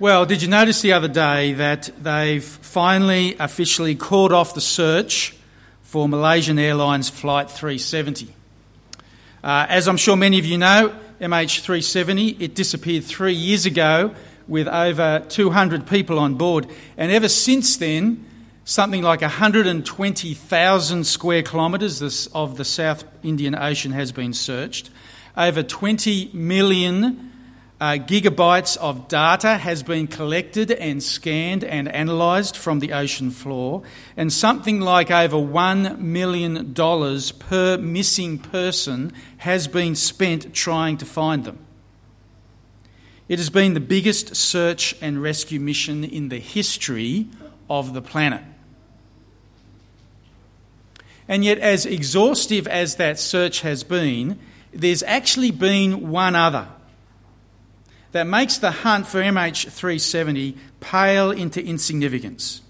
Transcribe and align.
Well, 0.00 0.24
did 0.24 0.40
you 0.40 0.48
notice 0.48 0.80
the 0.80 0.94
other 0.94 1.08
day 1.08 1.52
that 1.52 1.90
they've 2.02 2.42
finally 2.42 3.36
officially 3.38 3.94
called 3.94 4.32
off 4.32 4.54
the 4.54 4.60
search 4.62 5.36
for 5.82 6.08
Malaysian 6.08 6.58
Airlines 6.58 7.10
Flight 7.10 7.50
370? 7.50 8.34
Uh, 9.44 9.66
as 9.68 9.88
I'm 9.88 9.98
sure 9.98 10.16
many 10.16 10.38
of 10.38 10.46
you 10.46 10.56
know, 10.56 10.98
MH370, 11.20 12.40
it 12.40 12.54
disappeared 12.54 13.04
three 13.04 13.34
years 13.34 13.66
ago 13.66 14.14
with 14.48 14.68
over 14.68 15.22
200 15.28 15.86
people 15.86 16.18
on 16.18 16.36
board. 16.36 16.66
And 16.96 17.12
ever 17.12 17.28
since 17.28 17.76
then, 17.76 18.24
something 18.64 19.02
like 19.02 19.20
120,000 19.20 21.04
square 21.04 21.42
kilometres 21.42 22.26
of 22.28 22.56
the 22.56 22.64
South 22.64 23.04
Indian 23.22 23.54
Ocean 23.54 23.92
has 23.92 24.12
been 24.12 24.32
searched. 24.32 24.88
Over 25.36 25.62
20 25.62 26.30
million 26.32 27.29
uh, 27.80 27.92
gigabytes 27.92 28.76
of 28.76 29.08
data 29.08 29.56
has 29.56 29.82
been 29.82 30.06
collected 30.06 30.70
and 30.70 31.02
scanned 31.02 31.64
and 31.64 31.88
analysed 31.88 32.56
from 32.56 32.80
the 32.80 32.92
ocean 32.92 33.30
floor, 33.30 33.82
and 34.18 34.30
something 34.30 34.80
like 34.80 35.10
over 35.10 35.36
$1 35.36 35.98
million 35.98 36.74
per 36.74 37.78
missing 37.78 38.38
person 38.38 39.12
has 39.38 39.66
been 39.66 39.94
spent 39.94 40.52
trying 40.52 40.98
to 40.98 41.06
find 41.06 41.44
them. 41.44 41.58
It 43.28 43.38
has 43.38 43.48
been 43.48 43.72
the 43.72 43.80
biggest 43.80 44.36
search 44.36 44.94
and 45.00 45.22
rescue 45.22 45.60
mission 45.60 46.04
in 46.04 46.28
the 46.28 46.40
history 46.40 47.28
of 47.70 47.94
the 47.94 48.02
planet. 48.02 48.42
And 51.26 51.44
yet, 51.44 51.58
as 51.58 51.86
exhaustive 51.86 52.66
as 52.66 52.96
that 52.96 53.18
search 53.18 53.60
has 53.60 53.84
been, 53.84 54.38
there's 54.72 55.04
actually 55.04 55.52
been 55.52 56.10
one 56.10 56.34
other 56.34 56.66
that 58.12 58.26
makes 58.26 58.58
the 58.58 58.70
hunt 58.70 59.06
for 59.06 59.20
MH370 59.20 60.56
pale 60.80 61.30
into 61.30 61.64
insignificance. 61.64 62.62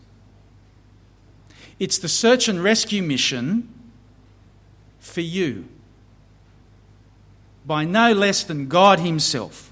It's 1.78 1.98
the 1.98 2.08
search 2.08 2.48
and 2.48 2.62
rescue 2.62 3.02
mission 3.02 3.72
for 4.98 5.22
you 5.22 5.66
by 7.64 7.84
no 7.84 8.12
less 8.12 8.44
than 8.44 8.68
God 8.68 9.00
Himself. 9.00 9.70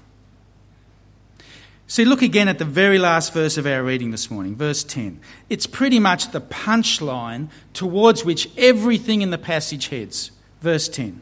See, 1.85 2.05
look 2.05 2.21
again 2.21 2.47
at 2.47 2.59
the 2.59 2.65
very 2.65 2.99
last 2.99 3.33
verse 3.33 3.57
of 3.57 3.65
our 3.65 3.83
reading 3.83 4.11
this 4.11 4.29
morning, 4.29 4.55
verse 4.55 4.83
10. 4.83 5.19
It's 5.49 5.65
pretty 5.65 5.99
much 5.99 6.31
the 6.31 6.41
punchline 6.41 7.49
towards 7.73 8.23
which 8.23 8.47
everything 8.57 9.23
in 9.23 9.31
the 9.31 9.39
passage 9.39 9.87
heads. 9.87 10.31
Verse 10.61 10.87
10. 10.87 11.19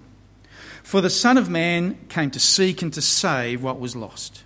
For 0.88 1.02
the 1.02 1.10
Son 1.10 1.38
of 1.38 1.50
Man 1.50 1.98
came 2.08 2.32
to 2.32 2.40
seek 2.40 2.82
and 2.82 2.94
to 2.94 3.02
save 3.02 3.62
what 3.62 3.78
was 3.78 3.94
lost. 3.94 4.46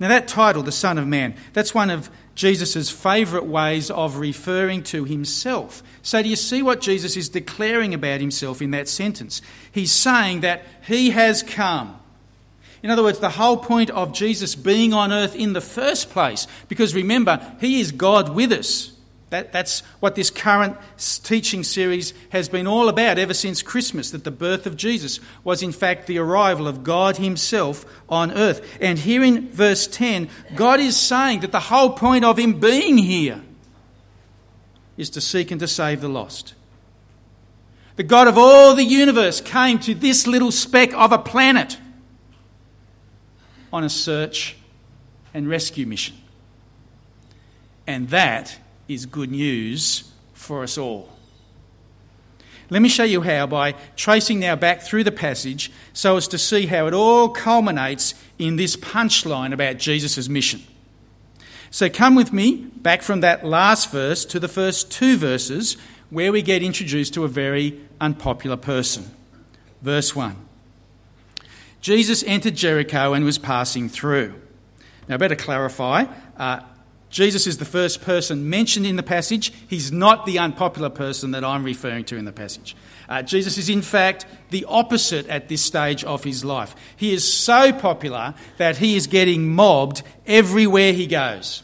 Now, 0.00 0.08
that 0.08 0.26
title, 0.26 0.62
the 0.62 0.72
Son 0.72 0.96
of 0.96 1.06
Man, 1.06 1.34
that's 1.52 1.74
one 1.74 1.90
of 1.90 2.08
Jesus' 2.34 2.88
favourite 2.88 3.44
ways 3.44 3.90
of 3.90 4.16
referring 4.16 4.82
to 4.84 5.04
himself. 5.04 5.82
So, 6.00 6.22
do 6.22 6.30
you 6.30 6.36
see 6.36 6.62
what 6.62 6.80
Jesus 6.80 7.18
is 7.18 7.28
declaring 7.28 7.92
about 7.92 8.22
himself 8.22 8.62
in 8.62 8.70
that 8.70 8.88
sentence? 8.88 9.42
He's 9.70 9.92
saying 9.92 10.40
that 10.40 10.62
he 10.86 11.10
has 11.10 11.42
come. 11.42 12.00
In 12.82 12.88
other 12.88 13.02
words, 13.02 13.18
the 13.18 13.28
whole 13.28 13.58
point 13.58 13.90
of 13.90 14.14
Jesus 14.14 14.54
being 14.54 14.94
on 14.94 15.12
earth 15.12 15.36
in 15.36 15.52
the 15.52 15.60
first 15.60 16.08
place, 16.08 16.46
because 16.68 16.94
remember, 16.94 17.54
he 17.60 17.78
is 17.78 17.92
God 17.92 18.34
with 18.34 18.52
us. 18.52 18.91
That, 19.32 19.50
that's 19.50 19.80
what 19.98 20.14
this 20.14 20.28
current 20.28 20.76
teaching 20.98 21.64
series 21.64 22.12
has 22.32 22.50
been 22.50 22.66
all 22.66 22.90
about 22.90 23.16
ever 23.16 23.32
since 23.32 23.62
Christmas 23.62 24.10
that 24.10 24.24
the 24.24 24.30
birth 24.30 24.66
of 24.66 24.76
Jesus 24.76 25.20
was, 25.42 25.62
in 25.62 25.72
fact, 25.72 26.06
the 26.06 26.18
arrival 26.18 26.68
of 26.68 26.84
God 26.84 27.16
Himself 27.16 27.86
on 28.10 28.30
earth. 28.32 28.76
And 28.78 28.98
here 28.98 29.24
in 29.24 29.50
verse 29.50 29.86
10, 29.86 30.28
God 30.54 30.80
is 30.80 30.98
saying 30.98 31.40
that 31.40 31.50
the 31.50 31.60
whole 31.60 31.88
point 31.94 32.26
of 32.26 32.38
Him 32.38 32.60
being 32.60 32.98
here 32.98 33.40
is 34.98 35.08
to 35.08 35.20
seek 35.22 35.50
and 35.50 35.60
to 35.60 35.66
save 35.66 36.02
the 36.02 36.10
lost. 36.10 36.52
The 37.96 38.02
God 38.02 38.28
of 38.28 38.36
all 38.36 38.74
the 38.74 38.84
universe 38.84 39.40
came 39.40 39.78
to 39.78 39.94
this 39.94 40.26
little 40.26 40.52
speck 40.52 40.92
of 40.92 41.10
a 41.10 41.18
planet 41.18 41.78
on 43.72 43.82
a 43.82 43.88
search 43.88 44.58
and 45.32 45.48
rescue 45.48 45.86
mission. 45.86 46.16
And 47.86 48.10
that 48.10 48.58
is 48.88 49.06
good 49.06 49.30
news 49.30 50.10
for 50.32 50.62
us 50.62 50.76
all. 50.76 51.08
Let 52.70 52.80
me 52.80 52.88
show 52.88 53.04
you 53.04 53.20
how 53.20 53.46
by 53.46 53.72
tracing 53.96 54.40
now 54.40 54.56
back 54.56 54.80
through 54.80 55.04
the 55.04 55.12
passage 55.12 55.70
so 55.92 56.16
as 56.16 56.26
to 56.28 56.38
see 56.38 56.66
how 56.66 56.86
it 56.86 56.94
all 56.94 57.28
culminates 57.28 58.14
in 58.38 58.56
this 58.56 58.76
punchline 58.76 59.52
about 59.52 59.76
Jesus' 59.76 60.28
mission. 60.28 60.62
So 61.70 61.90
come 61.90 62.14
with 62.14 62.32
me 62.32 62.56
back 62.76 63.02
from 63.02 63.20
that 63.20 63.44
last 63.44 63.90
verse 63.90 64.24
to 64.26 64.40
the 64.40 64.48
first 64.48 64.90
two 64.90 65.16
verses 65.16 65.76
where 66.10 66.32
we 66.32 66.42
get 66.42 66.62
introduced 66.62 67.14
to 67.14 67.24
a 67.24 67.28
very 67.28 67.80
unpopular 68.00 68.56
person. 68.56 69.10
Verse 69.80 70.14
1 70.14 70.36
Jesus 71.80 72.22
entered 72.26 72.54
Jericho 72.54 73.12
and 73.12 73.24
was 73.24 73.38
passing 73.38 73.88
through. 73.88 74.34
Now, 75.08 75.18
better 75.18 75.34
clarify. 75.34 76.04
Uh, 76.36 76.60
Jesus 77.12 77.46
is 77.46 77.58
the 77.58 77.66
first 77.66 78.00
person 78.00 78.48
mentioned 78.48 78.86
in 78.86 78.96
the 78.96 79.02
passage. 79.02 79.52
He's 79.68 79.92
not 79.92 80.24
the 80.24 80.38
unpopular 80.38 80.88
person 80.88 81.32
that 81.32 81.44
I'm 81.44 81.62
referring 81.62 82.04
to 82.06 82.16
in 82.16 82.24
the 82.24 82.32
passage. 82.32 82.74
Uh, 83.06 83.20
Jesus 83.20 83.58
is, 83.58 83.68
in 83.68 83.82
fact, 83.82 84.24
the 84.48 84.64
opposite 84.66 85.28
at 85.28 85.48
this 85.48 85.60
stage 85.60 86.04
of 86.04 86.24
his 86.24 86.42
life. 86.42 86.74
He 86.96 87.12
is 87.12 87.30
so 87.30 87.70
popular 87.70 88.32
that 88.56 88.78
he 88.78 88.96
is 88.96 89.06
getting 89.06 89.54
mobbed 89.54 90.02
everywhere 90.26 90.94
he 90.94 91.06
goes. 91.06 91.62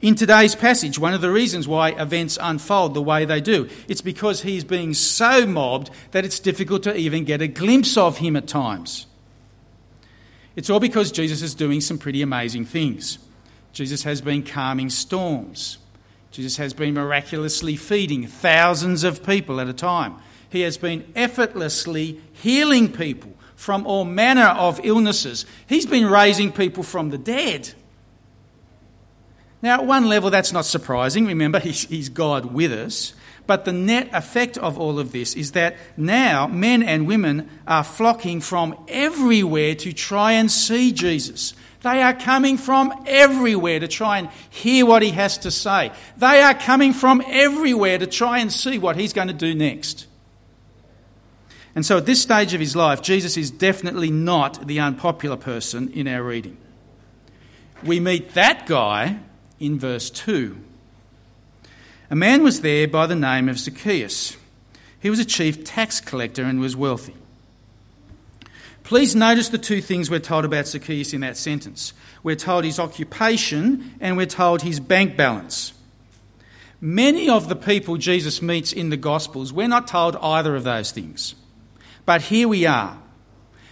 In 0.00 0.14
today's 0.14 0.54
passage, 0.54 1.00
one 1.00 1.14
of 1.14 1.20
the 1.20 1.32
reasons 1.32 1.66
why 1.66 1.90
events 1.90 2.38
unfold 2.40 2.94
the 2.94 3.02
way 3.02 3.24
they 3.24 3.40
do, 3.40 3.68
it's 3.88 4.02
because 4.02 4.42
he's 4.42 4.62
being 4.62 4.94
so 4.94 5.46
mobbed 5.48 5.90
that 6.12 6.24
it's 6.24 6.38
difficult 6.38 6.84
to 6.84 6.96
even 6.96 7.24
get 7.24 7.42
a 7.42 7.48
glimpse 7.48 7.96
of 7.96 8.18
him 8.18 8.36
at 8.36 8.46
times. 8.46 9.06
It's 10.54 10.70
all 10.70 10.78
because 10.78 11.10
Jesus 11.10 11.42
is 11.42 11.56
doing 11.56 11.80
some 11.80 11.98
pretty 11.98 12.22
amazing 12.22 12.66
things. 12.66 13.18
Jesus 13.76 14.04
has 14.04 14.22
been 14.22 14.42
calming 14.42 14.88
storms. 14.88 15.76
Jesus 16.30 16.56
has 16.56 16.72
been 16.72 16.94
miraculously 16.94 17.76
feeding 17.76 18.26
thousands 18.26 19.04
of 19.04 19.22
people 19.22 19.60
at 19.60 19.68
a 19.68 19.74
time. 19.74 20.14
He 20.48 20.62
has 20.62 20.78
been 20.78 21.04
effortlessly 21.14 22.18
healing 22.32 22.90
people 22.90 23.34
from 23.54 23.86
all 23.86 24.06
manner 24.06 24.46
of 24.46 24.80
illnesses. 24.82 25.44
He's 25.66 25.84
been 25.84 26.06
raising 26.06 26.52
people 26.52 26.84
from 26.84 27.10
the 27.10 27.18
dead. 27.18 27.74
Now, 29.60 29.74
at 29.80 29.86
one 29.86 30.06
level, 30.06 30.30
that's 30.30 30.54
not 30.54 30.64
surprising. 30.64 31.26
Remember, 31.26 31.58
he's, 31.58 31.82
he's, 31.82 32.08
God 32.08 32.54
with 32.54 32.72
us. 32.72 33.12
But 33.46 33.64
the 33.64 33.72
net 33.72 34.10
effect 34.12 34.58
of 34.58 34.78
all 34.78 34.98
of 34.98 35.12
this 35.12 35.34
is 35.34 35.52
that 35.52 35.76
now 35.96 36.46
men 36.46 36.82
and 36.82 37.06
women 37.06 37.48
are 37.66 37.84
flocking 37.84 38.40
from 38.40 38.76
everywhere 38.88 39.74
to 39.76 39.92
try 39.92 40.32
and 40.32 40.50
see 40.50 40.92
Jesus. 40.92 41.54
They 41.82 42.02
are 42.02 42.14
coming 42.14 42.58
from 42.58 42.92
everywhere 43.06 43.78
to 43.78 43.86
try 43.86 44.18
and 44.18 44.28
hear 44.50 44.84
what 44.84 45.02
he 45.02 45.10
has 45.10 45.38
to 45.38 45.52
say. 45.52 45.92
They 46.16 46.42
are 46.42 46.54
coming 46.54 46.92
from 46.92 47.22
everywhere 47.26 47.98
to 47.98 48.06
try 48.08 48.40
and 48.40 48.52
see 48.52 48.78
what 48.78 48.96
he's 48.96 49.12
going 49.12 49.28
to 49.28 49.34
do 49.34 49.54
next. 49.54 50.06
And 51.76 51.86
so 51.86 51.98
at 51.98 52.06
this 52.06 52.22
stage 52.22 52.54
of 52.54 52.60
his 52.60 52.74
life, 52.74 53.02
Jesus 53.02 53.36
is 53.36 53.50
definitely 53.50 54.10
not 54.10 54.66
the 54.66 54.80
unpopular 54.80 55.36
person 55.36 55.92
in 55.92 56.08
our 56.08 56.22
reading. 56.22 56.56
We 57.84 58.00
meet 58.00 58.32
that 58.32 58.66
guy 58.66 59.20
in 59.60 59.78
verse 59.78 60.10
2. 60.10 60.56
A 62.10 62.16
man 62.16 62.42
was 62.42 62.60
there 62.60 62.86
by 62.86 63.06
the 63.06 63.16
name 63.16 63.48
of 63.48 63.58
Zacchaeus. 63.58 64.36
He 65.00 65.10
was 65.10 65.18
a 65.18 65.24
chief 65.24 65.64
tax 65.64 66.00
collector 66.00 66.44
and 66.44 66.60
was 66.60 66.76
wealthy. 66.76 67.14
Please 68.84 69.16
notice 69.16 69.48
the 69.48 69.58
two 69.58 69.80
things 69.80 70.08
we're 70.08 70.20
told 70.20 70.44
about 70.44 70.68
Zacchaeus 70.68 71.12
in 71.12 71.22
that 71.22 71.36
sentence. 71.36 71.92
We're 72.22 72.36
told 72.36 72.64
his 72.64 72.78
occupation 72.78 73.94
and 74.00 74.16
we're 74.16 74.26
told 74.26 74.62
his 74.62 74.78
bank 74.78 75.16
balance. 75.16 75.72
Many 76.80 77.28
of 77.28 77.48
the 77.48 77.56
people 77.56 77.96
Jesus 77.96 78.40
meets 78.40 78.72
in 78.72 78.90
the 78.90 78.96
Gospels, 78.96 79.52
we're 79.52 79.66
not 79.66 79.88
told 79.88 80.14
either 80.22 80.54
of 80.54 80.62
those 80.62 80.92
things. 80.92 81.34
But 82.04 82.22
here 82.22 82.46
we 82.46 82.64
are. 82.66 82.96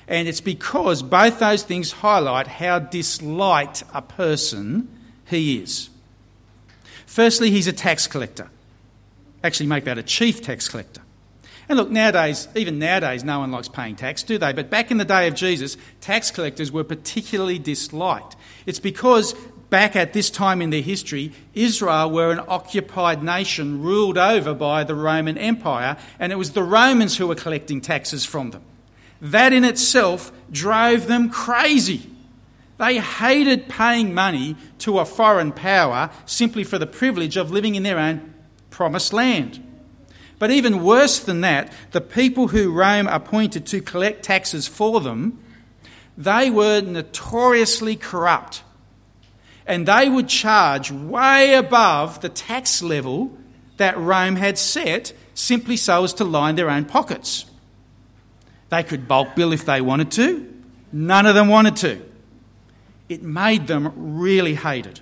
And 0.08 0.26
it's 0.26 0.40
because 0.40 1.02
both 1.02 1.38
those 1.38 1.62
things 1.62 1.92
highlight 1.92 2.48
how 2.48 2.80
disliked 2.80 3.84
a 3.94 4.02
person 4.02 4.88
he 5.26 5.58
is. 5.58 5.90
Firstly, 7.06 7.50
he's 7.50 7.66
a 7.66 7.72
tax 7.72 8.06
collector. 8.06 8.50
Actually, 9.42 9.66
make 9.66 9.84
that 9.84 9.98
a 9.98 10.02
chief 10.02 10.42
tax 10.42 10.68
collector. 10.68 11.02
And 11.68 11.78
look, 11.78 11.90
nowadays, 11.90 12.48
even 12.54 12.78
nowadays, 12.78 13.24
no 13.24 13.38
one 13.38 13.50
likes 13.50 13.68
paying 13.68 13.96
tax, 13.96 14.22
do 14.22 14.36
they? 14.36 14.52
But 14.52 14.68
back 14.68 14.90
in 14.90 14.98
the 14.98 15.04
day 15.04 15.26
of 15.28 15.34
Jesus, 15.34 15.76
tax 16.00 16.30
collectors 16.30 16.70
were 16.70 16.84
particularly 16.84 17.58
disliked. 17.58 18.36
It's 18.66 18.78
because 18.78 19.34
back 19.70 19.96
at 19.96 20.12
this 20.12 20.30
time 20.30 20.60
in 20.60 20.70
their 20.70 20.82
history, 20.82 21.32
Israel 21.54 22.10
were 22.10 22.30
an 22.30 22.40
occupied 22.48 23.22
nation 23.22 23.82
ruled 23.82 24.18
over 24.18 24.52
by 24.52 24.84
the 24.84 24.94
Roman 24.94 25.38
Empire, 25.38 25.96
and 26.18 26.32
it 26.32 26.36
was 26.36 26.52
the 26.52 26.62
Romans 26.62 27.16
who 27.16 27.26
were 27.26 27.34
collecting 27.34 27.80
taxes 27.80 28.24
from 28.24 28.50
them. 28.50 28.62
That 29.20 29.52
in 29.54 29.64
itself 29.64 30.32
drove 30.50 31.06
them 31.06 31.30
crazy. 31.30 32.10
They 32.76 32.99
hated 32.99 33.69
paying 33.69 34.15
money 34.15 34.56
to 34.79 34.99
a 34.99 35.05
foreign 35.05 35.53
power 35.53 36.11
simply 36.26 36.65
for 36.65 36.79
the 36.79 36.87
privilege 36.87 37.37
of 37.37 37.50
living 37.50 37.76
in 37.76 37.85
their 37.85 37.99
own 37.99 38.35
promised 38.71 39.12
land. 39.12 39.65
But 40.38 40.50
even 40.50 40.82
worse 40.82 41.21
than 41.21 41.43
that, 41.43 41.73
the 41.93 42.00
people 42.00 42.49
who 42.49 42.73
Rome 42.73 43.06
appointed 43.06 43.67
to 43.67 43.81
collect 43.81 44.25
taxes 44.25 44.67
for 44.67 45.00
them, 45.00 45.38
they 46.19 46.50
were 46.50 46.81
notoriously 46.81 47.94
corrupt. 47.94 48.65
And 49.67 49.87
they 49.87 50.09
would 50.09 50.29
charge 50.29 50.91
way 50.91 51.55
above 51.55 52.21
the 52.21 52.29
tax 52.29 52.82
level 52.82 53.38
that 53.76 53.97
Rome 53.97 54.37
had 54.37 54.59
set 54.59 55.12
simply 55.32 55.76
so 55.76 56.05
as 56.05 56.12
to 56.15 56.25
line 56.25 56.56
their 56.56 56.71
own 56.71 56.85
pockets. 56.85 57.47
They 58.69 58.82
could 58.82 59.06
bulk 59.06 59.37
bill 59.37 59.53
if 59.53 59.65
they 59.65 59.81
wanted 59.81 60.11
to, 60.12 60.53
none 60.93 61.26
of 61.26 61.35
them 61.37 61.49
wanted 61.49 61.76
to 61.76 62.13
it 63.08 63.22
made 63.22 63.66
them 63.66 63.92
really 63.96 64.54
hated. 64.54 65.00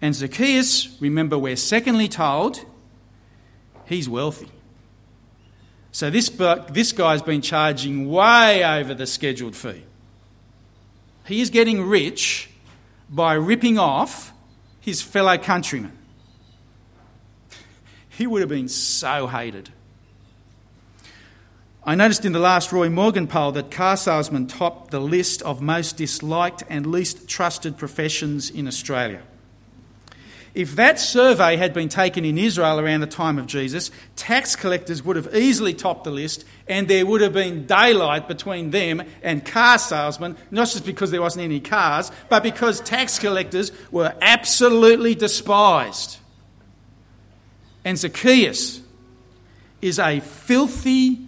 And 0.00 0.14
Zacchaeus, 0.14 1.00
remember, 1.00 1.38
we're 1.38 1.56
secondly 1.56 2.08
told 2.08 2.64
he's 3.86 4.08
wealthy. 4.08 4.50
So 5.92 6.10
this, 6.10 6.28
this 6.70 6.92
guy's 6.92 7.22
been 7.22 7.40
charging 7.40 8.08
way 8.10 8.64
over 8.64 8.94
the 8.94 9.06
scheduled 9.06 9.54
fee. 9.54 9.84
He 11.26 11.40
is 11.40 11.50
getting 11.50 11.82
rich 11.82 12.50
by 13.08 13.34
ripping 13.34 13.78
off 13.78 14.32
his 14.80 15.00
fellow 15.00 15.38
countrymen. 15.38 15.96
He 18.10 18.28
would 18.28 18.42
have 18.42 18.48
been 18.48 18.68
so 18.68 19.26
hated. 19.26 19.70
I 21.86 21.94
noticed 21.94 22.24
in 22.24 22.32
the 22.32 22.38
last 22.38 22.72
Roy 22.72 22.88
Morgan 22.88 23.26
poll 23.26 23.52
that 23.52 23.70
car 23.70 23.98
salesmen 23.98 24.46
topped 24.46 24.90
the 24.90 25.00
list 25.00 25.42
of 25.42 25.60
most 25.60 25.98
disliked 25.98 26.62
and 26.70 26.86
least 26.86 27.28
trusted 27.28 27.76
professions 27.76 28.48
in 28.48 28.66
Australia. 28.66 29.20
If 30.54 30.76
that 30.76 30.98
survey 30.98 31.56
had 31.56 31.74
been 31.74 31.90
taken 31.90 32.24
in 32.24 32.38
Israel 32.38 32.80
around 32.80 33.00
the 33.00 33.06
time 33.06 33.38
of 33.38 33.46
Jesus, 33.46 33.90
tax 34.16 34.56
collectors 34.56 35.02
would 35.02 35.16
have 35.16 35.34
easily 35.34 35.74
topped 35.74 36.04
the 36.04 36.10
list, 36.10 36.46
and 36.66 36.88
there 36.88 37.04
would 37.04 37.20
have 37.20 37.34
been 37.34 37.66
daylight 37.66 38.28
between 38.28 38.70
them 38.70 39.02
and 39.22 39.44
car 39.44 39.76
salesmen, 39.78 40.36
not 40.50 40.68
just 40.68 40.86
because 40.86 41.10
there 41.10 41.20
wasn't 41.20 41.44
any 41.44 41.60
cars, 41.60 42.10
but 42.30 42.42
because 42.42 42.80
tax 42.80 43.18
collectors 43.18 43.72
were 43.90 44.14
absolutely 44.22 45.14
despised. 45.14 46.18
And 47.84 47.98
Zacchaeus 47.98 48.80
is 49.82 49.98
a 49.98 50.20
filthy, 50.20 51.26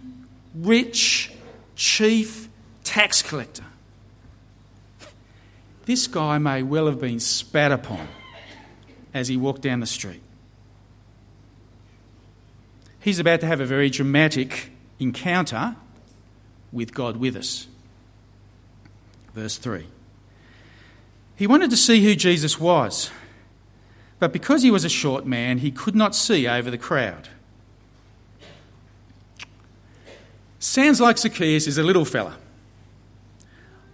rich 0.60 1.32
chief 1.74 2.48
tax 2.84 3.22
collector. 3.22 3.64
This 5.84 6.06
guy 6.06 6.38
may 6.38 6.62
well 6.62 6.86
have 6.86 7.00
been 7.00 7.20
spat 7.20 7.70
upon 7.70 8.08
as 9.14 9.28
he 9.28 9.36
walked 9.36 9.62
down 9.62 9.80
the 9.80 9.86
street. 9.86 10.22
He's 13.00 13.20
about 13.20 13.40
to 13.40 13.46
have 13.46 13.60
a 13.60 13.66
very 13.66 13.88
dramatic 13.88 14.70
encounter 14.98 15.76
with 16.72 16.92
God 16.92 17.18
with 17.18 17.36
us. 17.36 17.68
Verse 19.32 19.58
3. 19.58 19.86
He 21.36 21.46
wanted 21.46 21.70
to 21.70 21.76
see 21.76 22.02
who 22.02 22.16
Jesus 22.16 22.58
was, 22.58 23.10
but 24.18 24.32
because 24.32 24.62
he 24.62 24.70
was 24.70 24.84
a 24.84 24.88
short 24.88 25.24
man, 25.24 25.58
he 25.58 25.70
could 25.70 25.94
not 25.94 26.16
see 26.16 26.48
over 26.48 26.70
the 26.70 26.78
crowd. 26.78 27.28
Sounds 30.66 31.00
like 31.00 31.16
Zacchaeus 31.16 31.68
is 31.68 31.78
a 31.78 31.82
little 31.84 32.04
fella. 32.04 32.36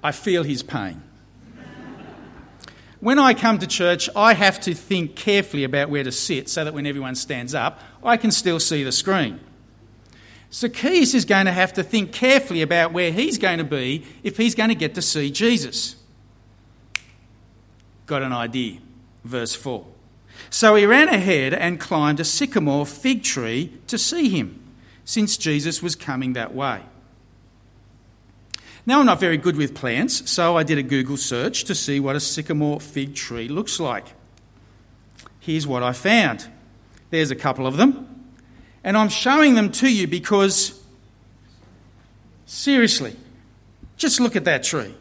I 0.02 0.10
feel 0.10 0.42
his 0.42 0.62
pain. 0.62 1.02
When 2.98 3.18
I 3.18 3.34
come 3.34 3.58
to 3.58 3.66
church, 3.66 4.08
I 4.16 4.32
have 4.32 4.58
to 4.62 4.72
think 4.72 5.14
carefully 5.14 5.64
about 5.64 5.90
where 5.90 6.02
to 6.02 6.10
sit 6.10 6.48
so 6.48 6.64
that 6.64 6.72
when 6.72 6.86
everyone 6.86 7.14
stands 7.14 7.54
up, 7.54 7.78
I 8.02 8.16
can 8.16 8.30
still 8.30 8.58
see 8.58 8.82
the 8.84 8.90
screen. 8.90 9.38
Zacchaeus 10.50 11.12
is 11.12 11.26
going 11.26 11.44
to 11.44 11.52
have 11.52 11.74
to 11.74 11.82
think 11.82 12.10
carefully 12.10 12.62
about 12.62 12.94
where 12.94 13.12
he's 13.12 13.36
going 13.36 13.58
to 13.58 13.64
be 13.64 14.06
if 14.22 14.38
he's 14.38 14.54
going 14.54 14.70
to 14.70 14.74
get 14.74 14.94
to 14.94 15.02
see 15.02 15.30
Jesus. 15.30 15.96
Got 18.06 18.22
an 18.22 18.32
idea. 18.32 18.78
Verse 19.24 19.54
4. 19.54 19.84
So 20.48 20.74
he 20.76 20.86
ran 20.86 21.10
ahead 21.10 21.52
and 21.52 21.78
climbed 21.78 22.18
a 22.18 22.24
sycamore 22.24 22.86
fig 22.86 23.22
tree 23.22 23.78
to 23.88 23.98
see 23.98 24.30
him 24.30 24.61
since 25.04 25.36
Jesus 25.36 25.82
was 25.82 25.96
coming 25.96 26.34
that 26.34 26.54
way. 26.54 26.82
Now, 28.84 29.00
I'm 29.00 29.06
not 29.06 29.20
very 29.20 29.36
good 29.36 29.56
with 29.56 29.74
plants, 29.74 30.28
so 30.30 30.56
I 30.56 30.64
did 30.64 30.76
a 30.76 30.82
Google 30.82 31.16
search 31.16 31.64
to 31.64 31.74
see 31.74 32.00
what 32.00 32.16
a 32.16 32.20
sycamore 32.20 32.80
fig 32.80 33.14
tree 33.14 33.46
looks 33.48 33.78
like. 33.78 34.06
Here's 35.38 35.66
what 35.66 35.82
I 35.82 35.92
found 35.92 36.48
there's 37.10 37.30
a 37.30 37.36
couple 37.36 37.66
of 37.66 37.76
them, 37.76 38.32
and 38.82 38.96
I'm 38.96 39.08
showing 39.08 39.54
them 39.54 39.70
to 39.72 39.92
you 39.92 40.06
because, 40.06 40.80
seriously, 42.46 43.16
just 43.96 44.18
look 44.18 44.34
at 44.34 44.44
that 44.46 44.64
tree. 44.64 44.94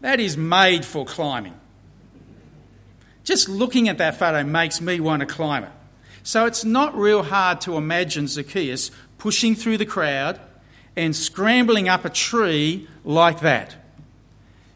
That 0.00 0.20
is 0.20 0.36
made 0.36 0.84
for 0.84 1.04
climbing. 1.04 1.54
Just 3.24 3.48
looking 3.48 3.88
at 3.88 3.98
that 3.98 4.16
photo 4.16 4.44
makes 4.44 4.80
me 4.80 5.00
want 5.00 5.20
to 5.20 5.26
climb 5.26 5.64
it. 5.64 5.72
So 6.22 6.46
it's 6.46 6.64
not 6.64 6.96
real 6.96 7.22
hard 7.22 7.60
to 7.62 7.76
imagine 7.76 8.28
Zacchaeus 8.28 8.90
pushing 9.18 9.54
through 9.54 9.78
the 9.78 9.86
crowd 9.86 10.40
and 10.96 11.14
scrambling 11.14 11.88
up 11.88 12.04
a 12.04 12.10
tree 12.10 12.88
like 13.04 13.40
that. 13.40 13.76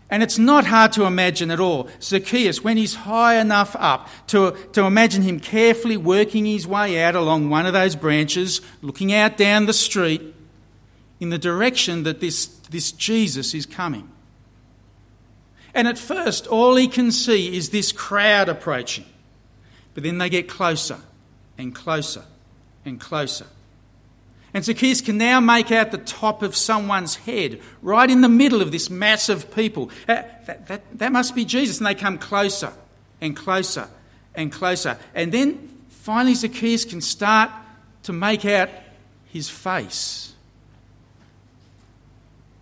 And 0.09 0.23
it's 0.23 0.39
not 0.39 0.67
hard 0.67 0.93
to 0.93 1.05
imagine 1.05 1.51
at 1.51 1.59
all. 1.59 1.89
Zacchaeus, 2.01 2.63
when 2.63 2.77
he's 2.77 2.95
high 2.95 3.41
enough 3.41 3.75
up, 3.79 4.11
to, 4.27 4.55
to 4.73 4.83
imagine 4.83 5.23
him 5.23 5.41
carefully 5.41 5.97
working 5.97 6.45
his 6.45 6.67
way 6.67 7.03
out 7.03 7.17
along 7.17 7.49
one 7.49 7.65
of 7.65 7.73
those 7.73 7.97
branches, 7.97 8.61
looking 8.83 9.13
out 9.13 9.39
down 9.39 9.65
the 9.65 9.73
street 9.73 10.35
in 11.19 11.31
the 11.31 11.39
direction 11.39 12.03
that 12.03 12.21
this, 12.21 12.47
this 12.71 12.93
Jesus 12.93 13.55
is 13.55 13.65
coming. 13.65 14.11
And 15.75 15.89
at 15.89 15.97
first, 15.97 16.47
all 16.47 16.77
he 16.77 16.89
can 16.89 17.11
see 17.11 17.57
is 17.57 17.71
this 17.71 17.91
crowd 17.91 18.51
approaching. 18.51 19.07
But 19.95 20.03
then 20.03 20.19
they 20.19 20.29
get 20.29 20.47
closer 20.47 20.99
and 21.63 21.75
closer 21.75 22.25
and 22.85 23.01
closer. 23.01 23.47
And 24.53 24.63
Zacchaeus 24.65 25.01
can 25.01 25.17
now 25.17 25.41
make 25.41 25.73
out 25.73 25.93
the 25.93 25.99
top 25.99 26.43
of 26.43 26.55
someone's 26.55 27.17
head, 27.17 27.61
right 27.81 28.11
in 28.11 28.21
the 28.21 28.29
middle 28.29 28.61
of 28.61 28.71
this 28.71 28.91
mass 28.91 29.31
of 29.31 29.55
people. 29.55 29.91
That, 30.07 30.45
that, 30.47 30.67
that, 30.67 30.99
that 30.99 31.13
must 31.13 31.35
be 31.35 31.47
Jesus. 31.47 31.79
And 31.79 31.87
they 31.87 31.95
come 31.95 32.19
closer 32.19 32.73
and 33.21 33.35
closer 33.35 33.89
and 34.35 34.53
closer. 34.53 34.99
And 35.15 35.33
then 35.33 35.71
finally, 35.89 36.35
Zacchaeus 36.35 36.85
can 36.85 37.01
start 37.01 37.51
to 38.03 38.13
make 38.13 38.45
out 38.45 38.69
his 39.27 39.49
face. 39.49 40.35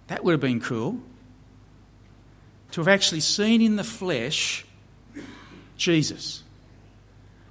That 0.07 0.23
would 0.23 0.33
have 0.33 0.41
been 0.41 0.61
cool. 0.61 1.01
To 2.73 2.81
have 2.83 2.89
actually 2.89 3.21
seen 3.21 3.63
in 3.63 3.75
the 3.75 3.85
flesh 3.85 4.65
Jesus 5.77 6.45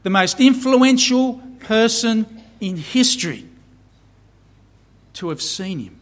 the 0.03 0.09
most 0.09 0.39
influential 0.39 1.41
person 1.59 2.43
in 2.59 2.77
history 2.77 3.45
to 5.13 5.29
have 5.29 5.41
seen 5.41 5.79
him. 5.79 5.95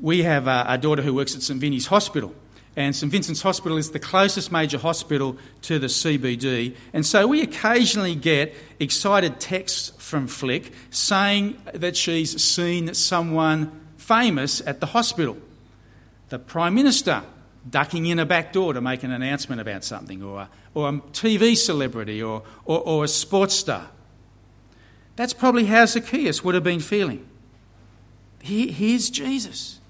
We 0.00 0.22
have 0.22 0.46
a, 0.46 0.78
daughter 0.78 1.02
who 1.02 1.14
works 1.14 1.34
at 1.34 1.42
St 1.42 1.60
Vinny's 1.60 1.86
Hospital, 1.86 2.34
and 2.76 2.94
St 2.94 3.10
Vincent's 3.10 3.40
Hospital 3.40 3.78
is 3.78 3.90
the 3.90 3.98
closest 3.98 4.52
major 4.52 4.78
hospital 4.78 5.38
to 5.62 5.78
the 5.78 5.86
CBD. 5.86 6.76
And 6.92 7.04
so 7.04 7.26
we 7.26 7.40
occasionally 7.40 8.14
get 8.14 8.54
excited 8.78 9.40
texts 9.40 9.92
from 9.96 10.26
Flick 10.26 10.72
saying 10.90 11.56
that 11.72 11.96
she's 11.96 12.40
seen 12.42 12.92
someone 12.92 13.80
famous 13.96 14.60
at 14.66 14.80
the 14.80 14.86
hospital. 14.86 15.38
The 16.28 16.38
Prime 16.38 16.74
Minister 16.74 17.22
ducking 17.68 18.06
in 18.06 18.18
a 18.18 18.26
back 18.26 18.52
door 18.52 18.72
to 18.72 18.80
make 18.80 19.02
an 19.02 19.10
announcement 19.10 19.60
about 19.60 19.84
something, 19.84 20.22
or 20.22 20.42
a, 20.42 20.50
or 20.74 20.88
a 20.88 20.92
TV 20.92 21.56
celebrity, 21.56 22.22
or, 22.22 22.42
or, 22.64 22.80
or 22.80 23.04
a 23.04 23.08
sports 23.08 23.54
star. 23.54 23.88
That's 25.16 25.32
probably 25.32 25.66
how 25.66 25.86
Zacchaeus 25.86 26.44
would 26.44 26.54
have 26.54 26.64
been 26.64 26.80
feeling. 26.80 27.26
Here, 28.42 28.70
here's 28.70 29.10
Jesus. 29.10 29.80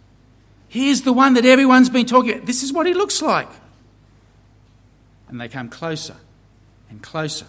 Here's 0.68 1.02
the 1.02 1.12
one 1.12 1.34
that 1.34 1.44
everyone's 1.44 1.90
been 1.90 2.06
talking 2.06 2.32
about. 2.34 2.46
This 2.46 2.62
is 2.62 2.72
what 2.72 2.86
he 2.86 2.94
looks 2.94 3.20
like. 3.20 3.48
And 5.28 5.40
they 5.40 5.48
come 5.48 5.68
closer 5.68 6.16
and 6.88 7.02
closer. 7.02 7.46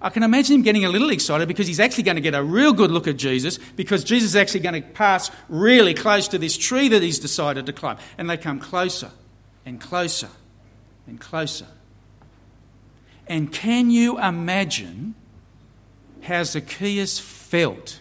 I 0.00 0.10
can 0.10 0.22
imagine 0.22 0.56
him 0.56 0.62
getting 0.62 0.84
a 0.84 0.88
little 0.88 1.10
excited 1.10 1.48
because 1.48 1.66
he's 1.66 1.80
actually 1.80 2.04
going 2.04 2.16
to 2.16 2.20
get 2.20 2.34
a 2.34 2.42
real 2.42 2.72
good 2.72 2.92
look 2.92 3.08
at 3.08 3.16
Jesus 3.16 3.58
because 3.74 4.04
Jesus 4.04 4.30
is 4.30 4.36
actually 4.36 4.60
going 4.60 4.80
to 4.80 4.88
pass 4.88 5.30
really 5.48 5.92
close 5.92 6.28
to 6.28 6.38
this 6.38 6.56
tree 6.56 6.88
that 6.88 7.02
he's 7.02 7.18
decided 7.18 7.66
to 7.66 7.72
climb. 7.72 7.98
And 8.16 8.30
they 8.30 8.36
come 8.36 8.60
closer 8.60 9.10
and 9.64 9.80
closer 9.80 10.28
and 11.06 11.20
closer. 11.20 11.66
And 13.26 13.52
can 13.52 13.90
you 13.90 14.20
imagine 14.20 15.16
how 16.26 16.42
Zacchaeus 16.42 17.18
felt 17.18 18.00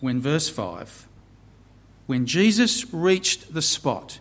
when, 0.00 0.20
verse 0.20 0.48
5, 0.48 1.06
when 2.06 2.26
Jesus 2.26 2.92
reached 2.92 3.54
the 3.54 3.62
spot. 3.62 4.18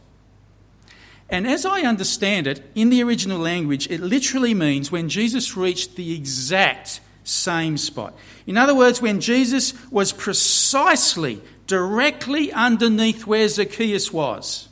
And 1.31 1.47
as 1.47 1.65
I 1.65 1.81
understand 1.83 2.45
it, 2.45 2.61
in 2.75 2.89
the 2.89 3.01
original 3.01 3.39
language, 3.39 3.89
it 3.89 4.01
literally 4.01 4.53
means 4.53 4.91
when 4.91 5.07
Jesus 5.07 5.55
reached 5.55 5.95
the 5.95 6.13
exact 6.13 6.99
same 7.23 7.77
spot. 7.77 8.13
In 8.45 8.57
other 8.57 8.75
words, 8.75 9.01
when 9.01 9.21
Jesus 9.21 9.73
was 9.89 10.11
precisely 10.11 11.41
directly 11.67 12.51
underneath 12.51 13.25
where 13.25 13.47
Zacchaeus 13.47 14.11
was, 14.11 14.67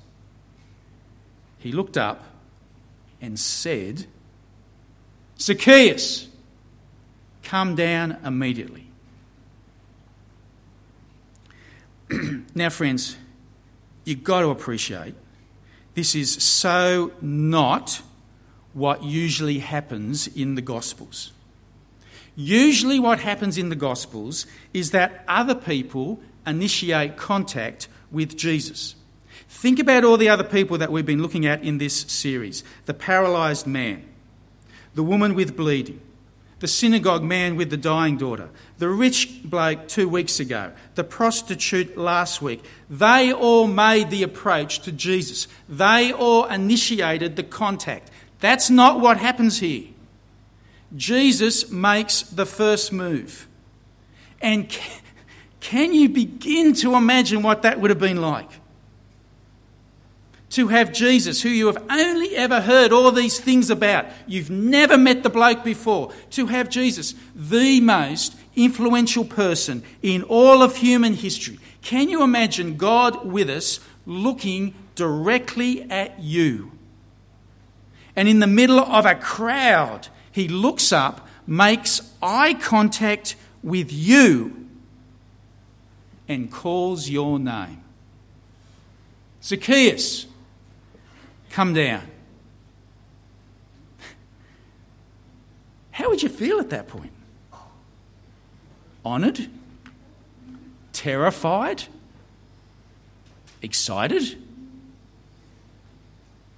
he 1.59 1.71
looked 1.71 1.97
up 1.97 2.25
and 3.21 3.39
said, 3.39 4.05
Zacchaeus, 5.39 6.27
come 7.41 7.75
down 7.75 8.17
immediately. 8.25 8.89
now, 12.53 12.69
friends, 12.69 13.15
you've 14.03 14.25
got 14.25 14.41
to 14.41 14.49
appreciate 14.49 15.15
this 15.99 16.15
is 16.15 16.41
so 16.41 17.11
not 17.19 18.01
what 18.71 19.03
usually 19.03 19.59
happens 19.59 20.27
in 20.27 20.55
the 20.55 20.61
Gospels. 20.61 21.33
Usually, 22.37 22.99
what 22.99 23.19
happens 23.19 23.57
in 23.57 23.67
the 23.67 23.75
Gospels 23.75 24.47
is 24.73 24.91
that 24.91 25.25
other 25.27 25.53
people 25.53 26.21
initiate 26.47 27.17
contact 27.17 27.89
with 28.11 28.37
Jesus. 28.37 28.95
Think 29.49 29.77
about 29.77 30.05
all 30.05 30.15
the 30.15 30.29
other 30.29 30.45
people 30.45 30.77
that 30.77 30.89
we've 30.89 31.05
been 31.05 31.21
looking 31.21 31.45
at 31.45 31.61
in 31.65 31.79
this 31.79 31.99
series 32.03 32.63
the 32.85 32.93
paralysed 32.93 33.67
man, 33.67 34.05
the 34.95 35.03
woman 35.03 35.35
with 35.35 35.57
bleeding, 35.57 35.99
the 36.59 36.67
synagogue 36.67 37.23
man 37.23 37.55
with 37.55 37.69
the 37.69 37.77
dying 37.77 38.17
daughter, 38.17 38.49
the 38.77 38.89
rich 38.89 39.41
bloke 39.43 39.87
two 39.87 40.09
weeks 40.09 40.39
ago, 40.39 40.71
the 40.95 41.03
prostitute 41.03 41.97
last 41.97 42.41
week. 42.41 42.63
They 42.89 43.31
all 43.31 43.67
made 43.67 44.09
the 44.09 44.23
approach 44.23 44.79
to 44.81 44.91
Jesus, 44.91 45.47
they 45.67 46.11
all 46.11 46.45
initiated 46.45 47.35
the 47.35 47.43
contact. 47.43 48.11
That's 48.39 48.69
not 48.69 48.99
what 48.99 49.17
happens 49.17 49.59
here. 49.59 49.87
Jesus 50.95 51.69
makes 51.69 52.23
the 52.23 52.45
first 52.45 52.91
move. 52.91 53.47
And 54.41 54.75
can 55.59 55.93
you 55.93 56.09
begin 56.09 56.73
to 56.75 56.95
imagine 56.95 57.43
what 57.43 57.61
that 57.63 57.79
would 57.79 57.89
have 57.89 57.99
been 57.99 58.21
like? 58.21 58.49
To 60.51 60.67
have 60.69 60.91
Jesus, 60.91 61.41
who 61.41 61.49
you 61.49 61.67
have 61.67 61.83
only 61.89 62.35
ever 62.35 62.61
heard 62.61 62.91
all 62.91 63.11
these 63.11 63.39
things 63.39 63.69
about. 63.69 64.07
You've 64.27 64.49
never 64.49 64.97
met 64.97 65.23
the 65.23 65.29
bloke 65.29 65.63
before. 65.63 66.11
To 66.31 66.47
have 66.47 66.69
Jesus, 66.69 67.13
the 67.35 67.79
most 67.81 68.35
influential 68.55 69.25
person 69.25 69.83
in 70.01 70.23
all 70.23 70.63
of 70.63 70.77
human 70.77 71.13
history. 71.13 71.59
Can 71.81 72.09
you 72.09 72.23
imagine 72.23 72.77
God 72.77 73.25
with 73.25 73.49
us 73.49 73.79
looking 74.05 74.73
directly 74.95 75.89
at 75.89 76.19
you? 76.19 76.71
And 78.15 78.27
in 78.27 78.39
the 78.39 78.47
middle 78.47 78.79
of 78.79 79.05
a 79.05 79.15
crowd, 79.15 80.07
he 80.31 80.47
looks 80.47 80.91
up, 80.91 81.27
makes 81.45 82.01
eye 82.21 82.55
contact 82.55 83.35
with 83.63 83.93
you, 83.93 84.67
and 86.27 86.51
calls 86.51 87.07
your 87.09 87.39
name. 87.39 87.83
Zacchaeus, 89.41 90.25
come 91.49 91.73
down. 91.73 92.07
How 95.91 96.09
would 96.09 96.23
you 96.23 96.29
feel 96.29 96.59
at 96.59 96.69
that 96.69 96.87
point? 96.87 97.11
Honoured? 99.05 99.49
Terrified? 100.93 101.83
Excited? 103.61 104.37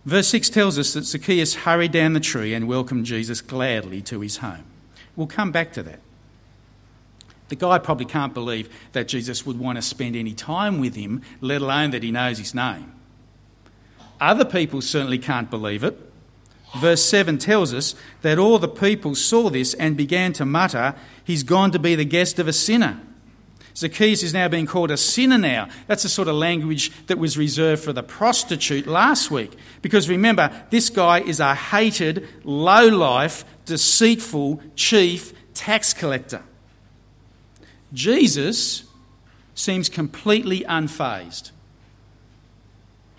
Verse 0.05 0.27
6 0.29 0.49
tells 0.49 0.79
us 0.79 0.93
that 0.93 1.05
Zacchaeus 1.05 1.55
hurried 1.55 1.91
down 1.91 2.13
the 2.13 2.19
tree 2.19 2.53
and 2.53 2.67
welcomed 2.67 3.05
Jesus 3.05 3.41
gladly 3.41 4.01
to 4.03 4.19
his 4.21 4.37
home. 4.37 4.65
We'll 5.15 5.27
come 5.27 5.51
back 5.51 5.73
to 5.73 5.83
that. 5.83 5.99
The 7.49 7.55
guy 7.55 7.79
probably 7.79 8.05
can't 8.05 8.33
believe 8.33 8.69
that 8.93 9.07
Jesus 9.07 9.45
would 9.45 9.59
want 9.59 9.77
to 9.77 9.81
spend 9.81 10.15
any 10.15 10.33
time 10.33 10.79
with 10.79 10.95
him, 10.95 11.21
let 11.41 11.61
alone 11.61 11.91
that 11.91 12.01
he 12.01 12.11
knows 12.11 12.37
his 12.37 12.55
name. 12.55 12.93
Other 14.21 14.45
people 14.45 14.81
certainly 14.81 15.17
can't 15.17 15.49
believe 15.49 15.83
it. 15.83 15.99
Verse 16.77 17.03
7 17.03 17.39
tells 17.39 17.73
us 17.73 17.95
that 18.21 18.37
all 18.37 18.59
the 18.59 18.67
people 18.67 19.15
saw 19.15 19.49
this 19.49 19.73
and 19.73 19.97
began 19.97 20.31
to 20.33 20.45
mutter, 20.45 20.95
He's 21.25 21.43
gone 21.43 21.71
to 21.71 21.79
be 21.79 21.95
the 21.95 22.05
guest 22.05 22.39
of 22.39 22.47
a 22.47 22.53
sinner. 22.53 23.01
Zacchaeus 23.75 24.21
is 24.21 24.33
now 24.33 24.47
being 24.47 24.65
called 24.65 24.91
a 24.91 24.97
sinner 24.97 25.37
now. 25.37 25.69
That's 25.87 26.03
the 26.03 26.09
sort 26.09 26.27
of 26.27 26.35
language 26.35 26.91
that 27.07 27.17
was 27.17 27.37
reserved 27.37 27.83
for 27.83 27.93
the 27.93 28.03
prostitute 28.03 28.85
last 28.85 29.31
week. 29.31 29.53
Because 29.81 30.09
remember, 30.09 30.51
this 30.69 30.89
guy 30.89 31.21
is 31.21 31.39
a 31.39 31.55
hated, 31.55 32.27
low 32.43 32.87
life, 32.87 33.45
deceitful 33.65 34.61
chief 34.75 35.33
tax 35.53 35.93
collector. 35.93 36.43
Jesus 37.93 38.83
seems 39.55 39.89
completely 39.89 40.61
unfazed 40.61 41.51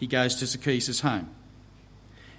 he 0.02 0.08
goes 0.08 0.34
to 0.34 0.46
Zacchaeus' 0.46 0.98
home. 0.98 1.30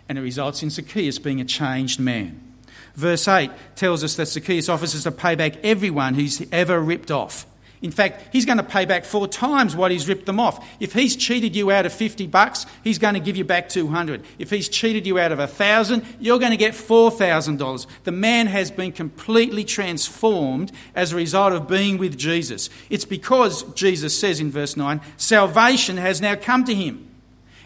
And 0.10 0.18
it 0.18 0.22
results 0.22 0.64
in 0.64 0.70
Zacchaeus 0.70 1.18
being 1.18 1.40
a 1.40 1.46
changed 1.46 1.98
man. 1.98 2.56
Verse 2.94 3.26
8 3.26 3.52
tells 3.78 4.04
us 4.04 4.18
that 4.18 4.28
Zacchaeus 4.28 4.68
offers 4.68 5.02
to 5.02 5.12
pay 5.14 5.36
back 5.36 5.64
everyone 5.64 6.16
who's 6.16 6.46
ever 6.52 6.78
ripped 6.82 7.10
off. 7.10 7.46
In 7.82 7.92
fact, 7.92 8.34
he's 8.34 8.44
going 8.44 8.58
to 8.58 8.66
pay 8.66 8.84
back 8.84 9.06
four 9.06 9.30
times 9.30 9.78
what 9.78 9.92
he's 9.92 10.10
ripped 10.10 10.26
them 10.26 10.42
off. 10.42 10.68
If 10.82 10.92
he's 10.92 11.16
cheated 11.16 11.56
you 11.56 11.72
out 11.72 11.86
of 11.86 11.94
50 11.94 12.28
bucks, 12.28 12.66
he's 12.84 13.00
going 13.00 13.14
to 13.14 13.22
give 13.22 13.38
you 13.38 13.46
back 13.46 13.70
200. 13.70 14.26
If 14.38 14.50
he's 14.50 14.68
cheated 14.68 15.08
you 15.08 15.18
out 15.18 15.32
of 15.32 15.40
a 15.40 15.44
1000, 15.44 16.06
you're 16.20 16.40
going 16.40 16.52
to 16.52 16.58
get 16.58 16.74
$4,000. 16.74 17.88
The 18.04 18.12
man 18.12 18.48
has 18.48 18.72
been 18.72 18.92
completely 18.92 19.64
transformed 19.64 20.74
as 20.96 21.14
a 21.14 21.16
result 21.16 21.54
of 21.54 21.70
being 21.70 21.98
with 21.98 22.18
Jesus. 22.18 22.70
It's 22.90 23.06
because 23.06 23.64
Jesus 23.72 24.20
says 24.20 24.42
in 24.42 24.52
verse 24.52 24.76
9, 24.76 25.00
salvation 25.16 25.96
has 25.96 26.20
now 26.20 26.36
come 26.36 26.66
to 26.66 26.76
him. 26.76 27.08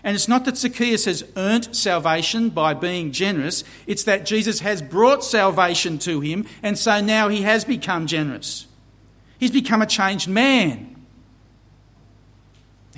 And 0.03 0.15
it's 0.15 0.27
not 0.27 0.45
that 0.45 0.57
Zacchaeus 0.57 1.05
has 1.05 1.23
earned 1.35 1.75
salvation 1.75 2.49
by 2.49 2.73
being 2.73 3.11
generous, 3.11 3.63
it's 3.87 4.03
that 4.03 4.25
Jesus 4.25 4.59
has 4.61 4.81
brought 4.81 5.23
salvation 5.23 5.97
to 5.99 6.21
him, 6.21 6.45
and 6.63 6.77
so 6.77 7.01
now 7.01 7.27
he 7.27 7.41
has 7.41 7.65
become 7.65 8.07
generous. 8.07 8.67
He's 9.39 9.51
become 9.51 9.81
a 9.81 9.85
changed 9.85 10.27
man. 10.27 10.95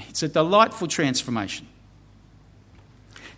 It's 0.08 0.24
a 0.24 0.28
delightful 0.28 0.88
transformation. 0.88 1.68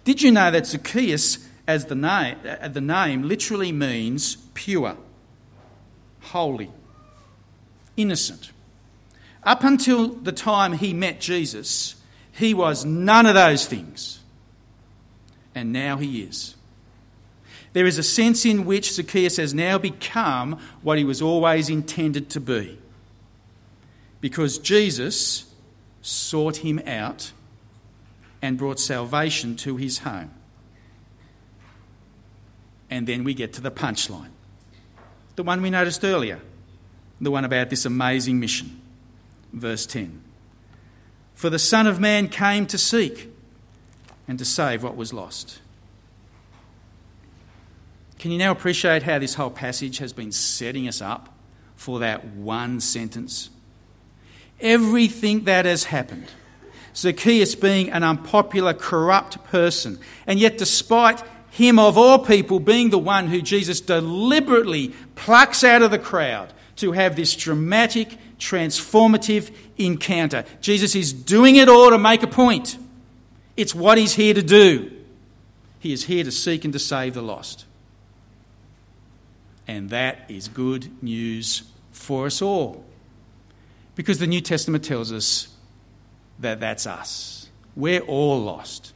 Did 0.03 0.21
you 0.21 0.31
know 0.31 0.49
that 0.51 0.67
Zacchaeus, 0.67 1.47
as 1.67 1.85
the 1.85 1.95
name, 1.95 2.37
uh, 2.45 2.67
the 2.67 2.81
name 2.81 3.23
literally 3.23 3.71
means 3.71 4.35
pure, 4.53 4.97
holy, 6.21 6.71
innocent? 7.95 8.51
Up 9.43 9.63
until 9.63 10.09
the 10.09 10.31
time 10.31 10.73
he 10.73 10.93
met 10.93 11.19
Jesus, 11.19 11.95
he 12.31 12.53
was 12.53 12.85
none 12.85 13.25
of 13.25 13.35
those 13.35 13.65
things. 13.65 14.19
And 15.53 15.73
now 15.73 15.97
he 15.97 16.21
is. 16.21 16.55
There 17.73 17.85
is 17.85 17.97
a 17.97 18.03
sense 18.03 18.45
in 18.45 18.65
which 18.65 18.93
Zacchaeus 18.93 19.37
has 19.37 19.53
now 19.53 19.77
become 19.77 20.59
what 20.81 20.97
he 20.97 21.03
was 21.03 21.21
always 21.21 21.69
intended 21.69 22.29
to 22.31 22.39
be. 22.39 22.77
Because 24.19 24.57
Jesus 24.57 25.53
sought 26.01 26.57
him 26.57 26.79
out 26.85 27.31
and 28.41 28.57
brought 28.57 28.79
salvation 28.79 29.55
to 29.57 29.77
his 29.77 29.99
home. 29.99 30.31
And 32.89 33.07
then 33.07 33.23
we 33.23 33.33
get 33.33 33.53
to 33.53 33.61
the 33.61 33.71
punchline 33.71 34.31
the 35.35 35.43
one 35.43 35.61
we 35.61 35.69
noticed 35.69 36.03
earlier, 36.03 36.39
the 37.19 37.31
one 37.31 37.45
about 37.45 37.69
this 37.69 37.85
amazing 37.85 38.39
mission. 38.39 38.79
Verse 39.51 39.85
10. 39.87 40.21
For 41.41 41.49
the 41.49 41.57
Son 41.57 41.87
of 41.87 41.99
Man 41.99 42.27
came 42.27 42.67
to 42.67 42.77
seek 42.77 43.33
and 44.27 44.37
to 44.37 44.45
save 44.45 44.83
what 44.83 44.95
was 44.95 45.11
lost. 45.11 45.59
Can 48.19 48.29
you 48.29 48.37
now 48.37 48.51
appreciate 48.51 49.01
how 49.01 49.17
this 49.17 49.33
whole 49.33 49.49
passage 49.49 49.97
has 49.97 50.13
been 50.13 50.31
setting 50.31 50.87
us 50.87 51.01
up 51.01 51.35
for 51.75 51.97
that 51.97 52.25
one 52.25 52.79
sentence? 52.79 53.49
Everything 54.59 55.45
that 55.45 55.65
has 55.65 55.85
happened, 55.85 56.27
Zacchaeus 56.95 57.55
being 57.55 57.89
an 57.89 58.03
unpopular, 58.03 58.75
corrupt 58.75 59.43
person, 59.45 59.97
and 60.27 60.37
yet 60.37 60.59
despite 60.59 61.23
him 61.49 61.79
of 61.79 61.97
all 61.97 62.19
people 62.19 62.59
being 62.59 62.91
the 62.91 62.99
one 62.99 63.25
who 63.25 63.41
Jesus 63.41 63.81
deliberately 63.81 64.89
plucks 65.15 65.63
out 65.63 65.81
of 65.81 65.89
the 65.89 65.97
crowd 65.97 66.53
to 66.75 66.91
have 66.91 67.15
this 67.15 67.35
dramatic 67.35 68.15
transformative 68.41 69.53
encounter. 69.77 70.43
Jesus 70.59 70.95
is 70.95 71.13
doing 71.13 71.55
it 71.55 71.69
all 71.69 71.91
to 71.91 71.97
make 71.97 72.23
a 72.23 72.27
point. 72.27 72.77
It's 73.55 73.75
what 73.75 73.97
he's 73.97 74.13
here 74.13 74.33
to 74.33 74.41
do. 74.41 74.91
He 75.79 75.93
is 75.93 76.05
here 76.05 76.23
to 76.23 76.31
seek 76.31 76.65
and 76.65 76.73
to 76.73 76.79
save 76.79 77.13
the 77.13 77.21
lost. 77.21 77.65
And 79.67 79.89
that 79.91 80.25
is 80.27 80.47
good 80.47 81.03
news 81.03 81.63
for 81.91 82.25
us 82.25 82.41
all. 82.41 82.83
Because 83.95 84.17
the 84.17 84.27
New 84.27 84.41
Testament 84.41 84.83
tells 84.83 85.11
us 85.11 85.55
that 86.39 86.59
that's 86.59 86.87
us. 86.87 87.49
We're 87.75 88.01
all 88.01 88.39
lost. 88.39 88.90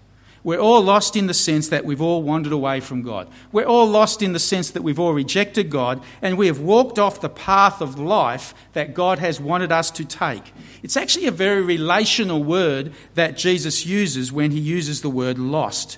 We're 0.46 0.60
all 0.60 0.84
lost 0.84 1.16
in 1.16 1.26
the 1.26 1.34
sense 1.34 1.70
that 1.70 1.86
we've 1.86 2.04
all 2.04 2.22
wandered 2.22 2.54
away 2.54 2.80
from 2.80 3.02
God. 3.02 3.28
We're 3.52 3.66
all 3.66 3.88
lost 3.88 4.22
in 4.22 4.34
the 4.34 4.40
sense 4.40 4.70
that 4.70 4.84
we've 4.84 5.00
all 5.00 5.12
rejected 5.12 5.72
God 5.72 6.04
and 6.22 6.38
we 6.38 6.46
have 6.46 6.60
walked 6.60 7.00
off 7.00 7.20
the 7.20 7.30
path 7.30 7.82
of 7.82 7.98
life 7.98 8.54
that 8.74 8.94
God 8.94 9.18
has 9.18 9.40
wanted 9.42 9.72
us 9.72 9.90
to 9.90 10.06
take. 10.06 10.54
It's 10.84 10.96
actually 10.96 11.26
a 11.26 11.32
very 11.32 11.64
relational 11.64 12.44
word 12.44 12.94
that 13.16 13.38
Jesus 13.38 13.88
uses 13.88 14.32
when 14.32 14.52
he 14.52 14.60
uses 14.60 15.02
the 15.02 15.10
word 15.10 15.40
lost. 15.40 15.98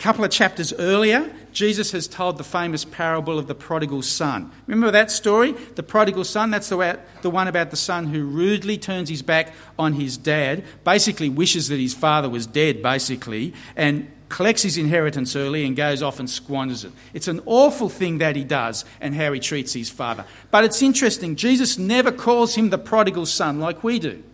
Couple 0.00 0.24
of 0.24 0.30
chapters 0.30 0.72
earlier, 0.72 1.30
Jesus 1.52 1.92
has 1.92 2.08
told 2.08 2.38
the 2.38 2.44
famous 2.44 2.86
parable 2.86 3.38
of 3.38 3.48
the 3.48 3.54
prodigal 3.54 4.00
son. 4.00 4.50
Remember 4.66 4.90
that 4.90 5.10
story? 5.10 5.52
The 5.74 5.82
prodigal 5.82 6.24
son, 6.24 6.50
that's 6.50 6.70
the, 6.70 6.98
the 7.20 7.28
one 7.28 7.48
about 7.48 7.70
the 7.70 7.76
son 7.76 8.06
who 8.06 8.24
rudely 8.24 8.78
turns 8.78 9.10
his 9.10 9.20
back 9.20 9.52
on 9.78 9.92
his 9.92 10.16
dad, 10.16 10.64
basically 10.84 11.28
wishes 11.28 11.68
that 11.68 11.78
his 11.78 11.92
father 11.92 12.30
was 12.30 12.46
dead, 12.46 12.82
basically, 12.82 13.52
and 13.76 14.10
collects 14.30 14.62
his 14.62 14.78
inheritance 14.78 15.36
early 15.36 15.66
and 15.66 15.76
goes 15.76 16.02
off 16.02 16.18
and 16.18 16.30
squanders 16.30 16.82
it. 16.82 16.92
It's 17.12 17.28
an 17.28 17.42
awful 17.44 17.90
thing 17.90 18.18
that 18.18 18.36
he 18.36 18.44
does 18.44 18.86
and 19.02 19.14
how 19.14 19.34
he 19.34 19.38
treats 19.38 19.74
his 19.74 19.90
father. 19.90 20.24
But 20.50 20.64
it's 20.64 20.80
interesting, 20.80 21.36
Jesus 21.36 21.76
never 21.76 22.10
calls 22.10 22.54
him 22.54 22.70
the 22.70 22.78
prodigal 22.78 23.26
son 23.26 23.60
like 23.60 23.84
we 23.84 23.98
do. 23.98 24.24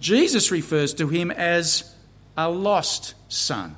Jesus 0.00 0.50
refers 0.50 0.94
to 0.94 1.08
him 1.08 1.30
as 1.30 1.94
a 2.38 2.48
lost 2.48 3.12
son 3.28 3.76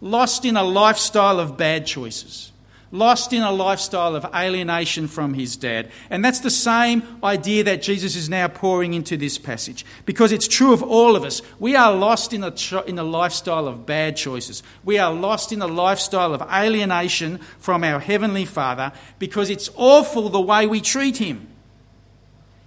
lost 0.00 0.44
in 0.44 0.56
a 0.56 0.64
lifestyle 0.64 1.40
of 1.40 1.56
bad 1.56 1.86
choices, 1.86 2.52
lost 2.92 3.32
in 3.32 3.42
a 3.42 3.50
lifestyle 3.50 4.14
of 4.14 4.24
alienation 4.34 5.08
from 5.08 5.34
his 5.34 5.56
dad. 5.56 5.90
And 6.08 6.24
that's 6.24 6.40
the 6.40 6.50
same 6.50 7.02
idea 7.24 7.64
that 7.64 7.82
Jesus 7.82 8.14
is 8.14 8.28
now 8.28 8.48
pouring 8.48 8.94
into 8.94 9.16
this 9.16 9.38
passage, 9.38 9.84
because 10.04 10.32
it's 10.32 10.46
true 10.48 10.72
of 10.72 10.82
all 10.82 11.16
of 11.16 11.24
us. 11.24 11.42
We 11.58 11.74
are 11.74 11.92
lost 11.92 12.32
in 12.32 12.44
a, 12.44 12.50
cho- 12.50 12.82
in 12.82 12.98
a 12.98 13.02
lifestyle 13.02 13.66
of 13.66 13.86
bad 13.86 14.16
choices. 14.16 14.62
We 14.84 14.98
are 14.98 15.12
lost 15.12 15.52
in 15.52 15.62
a 15.62 15.66
lifestyle 15.66 16.32
of 16.32 16.42
alienation 16.42 17.38
from 17.58 17.82
our 17.82 18.00
Heavenly 18.00 18.44
Father, 18.44 18.92
because 19.18 19.50
it's 19.50 19.70
awful 19.76 20.28
the 20.28 20.40
way 20.40 20.66
we 20.66 20.80
treat 20.80 21.16
Him. 21.16 21.48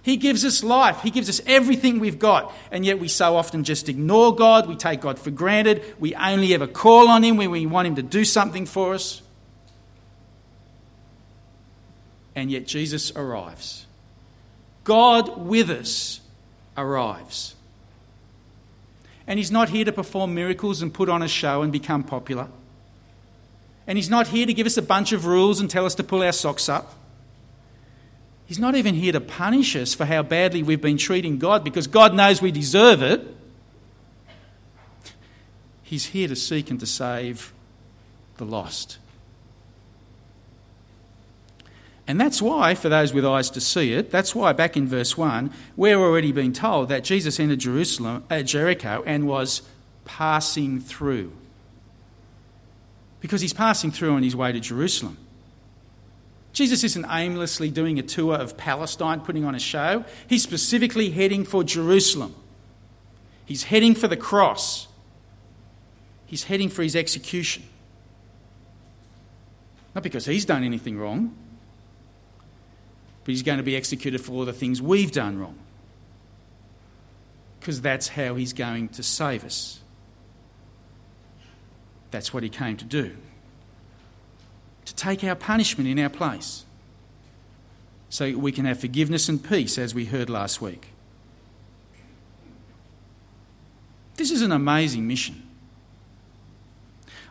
He 0.02 0.16
gives 0.16 0.44
us 0.44 0.64
life. 0.64 1.02
He 1.02 1.10
gives 1.10 1.28
us 1.28 1.40
everything 1.46 1.98
we've 1.98 2.18
got. 2.18 2.54
And 2.70 2.86
yet 2.86 2.98
we 2.98 3.08
so 3.08 3.36
often 3.36 3.64
just 3.64 3.88
ignore 3.88 4.34
God. 4.34 4.66
We 4.66 4.76
take 4.76 5.02
God 5.02 5.18
for 5.18 5.30
granted. 5.30 5.82
We 5.98 6.14
only 6.14 6.54
ever 6.54 6.66
call 6.66 7.08
on 7.08 7.22
Him 7.22 7.36
when 7.36 7.50
we 7.50 7.66
want 7.66 7.86
Him 7.86 7.96
to 7.96 8.02
do 8.02 8.24
something 8.24 8.64
for 8.64 8.94
us. 8.94 9.20
And 12.34 12.50
yet 12.50 12.66
Jesus 12.66 13.12
arrives. 13.14 13.86
God 14.84 15.46
with 15.46 15.68
us 15.68 16.20
arrives. 16.76 17.54
And 19.26 19.38
He's 19.38 19.50
not 19.50 19.68
here 19.68 19.84
to 19.84 19.92
perform 19.92 20.34
miracles 20.34 20.80
and 20.80 20.94
put 20.94 21.10
on 21.10 21.22
a 21.22 21.28
show 21.28 21.60
and 21.60 21.70
become 21.70 22.04
popular. 22.04 22.48
And 23.86 23.98
He's 23.98 24.08
not 24.08 24.28
here 24.28 24.46
to 24.46 24.54
give 24.54 24.66
us 24.66 24.78
a 24.78 24.82
bunch 24.82 25.12
of 25.12 25.26
rules 25.26 25.60
and 25.60 25.68
tell 25.68 25.84
us 25.84 25.94
to 25.96 26.02
pull 26.02 26.22
our 26.22 26.32
socks 26.32 26.70
up. 26.70 26.94
He's 28.50 28.58
not 28.58 28.74
even 28.74 28.96
here 28.96 29.12
to 29.12 29.20
punish 29.20 29.76
us 29.76 29.94
for 29.94 30.04
how 30.04 30.24
badly 30.24 30.64
we've 30.64 30.80
been 30.80 30.96
treating 30.96 31.38
God 31.38 31.62
because 31.62 31.86
God 31.86 32.14
knows 32.14 32.42
we 32.42 32.50
deserve 32.50 33.00
it. 33.00 33.24
He's 35.84 36.06
here 36.06 36.26
to 36.26 36.34
seek 36.34 36.68
and 36.68 36.80
to 36.80 36.86
save 36.86 37.52
the 38.38 38.44
lost. 38.44 38.98
And 42.08 42.20
that's 42.20 42.42
why, 42.42 42.74
for 42.74 42.88
those 42.88 43.14
with 43.14 43.24
eyes 43.24 43.50
to 43.50 43.60
see 43.60 43.92
it, 43.92 44.10
that's 44.10 44.34
why 44.34 44.52
back 44.52 44.76
in 44.76 44.88
verse 44.88 45.16
1, 45.16 45.52
we're 45.76 46.00
already 46.00 46.32
being 46.32 46.52
told 46.52 46.88
that 46.88 47.04
Jesus 47.04 47.38
entered 47.38 47.60
Jerusalem, 47.60 48.24
uh, 48.28 48.42
Jericho 48.42 49.04
and 49.06 49.28
was 49.28 49.62
passing 50.04 50.80
through. 50.80 51.30
Because 53.20 53.42
he's 53.42 53.52
passing 53.52 53.92
through 53.92 54.14
on 54.14 54.24
his 54.24 54.34
way 54.34 54.50
to 54.50 54.58
Jerusalem. 54.58 55.18
Jesus 56.52 56.82
isn't 56.82 57.06
aimlessly 57.08 57.70
doing 57.70 57.98
a 57.98 58.02
tour 58.02 58.34
of 58.34 58.56
Palestine, 58.56 59.20
putting 59.20 59.44
on 59.44 59.54
a 59.54 59.60
show. 59.60 60.04
He's 60.28 60.42
specifically 60.42 61.10
heading 61.10 61.44
for 61.44 61.62
Jerusalem. 61.62 62.34
He's 63.44 63.64
heading 63.64 63.94
for 63.94 64.08
the 64.08 64.16
cross. 64.16 64.88
He's 66.26 66.44
heading 66.44 66.68
for 66.68 66.82
his 66.82 66.96
execution. 66.96 67.64
Not 69.94 70.04
because 70.04 70.26
he's 70.26 70.44
done 70.44 70.62
anything 70.62 70.98
wrong, 70.98 71.34
but 73.24 73.32
he's 73.32 73.42
going 73.42 73.58
to 73.58 73.64
be 73.64 73.76
executed 73.76 74.20
for 74.20 74.32
all 74.32 74.44
the 74.44 74.52
things 74.52 74.80
we've 74.80 75.12
done 75.12 75.38
wrong. 75.38 75.58
Because 77.58 77.80
that's 77.80 78.08
how 78.08 78.36
he's 78.36 78.52
going 78.52 78.88
to 78.90 79.02
save 79.02 79.44
us. 79.44 79.80
That's 82.10 82.32
what 82.32 82.42
he 82.42 82.48
came 82.48 82.76
to 82.76 82.84
do 82.84 83.16
to 84.90 84.96
take 84.96 85.22
our 85.22 85.36
punishment 85.36 85.88
in 85.88 86.00
our 86.00 86.08
place 86.08 86.64
so 88.08 88.36
we 88.36 88.50
can 88.50 88.64
have 88.64 88.80
forgiveness 88.80 89.28
and 89.28 89.42
peace, 89.42 89.78
as 89.78 89.94
we 89.94 90.06
heard 90.06 90.28
last 90.28 90.60
week. 90.60 90.88
This 94.16 94.32
is 94.32 94.42
an 94.42 94.50
amazing 94.50 95.06
mission. 95.06 95.46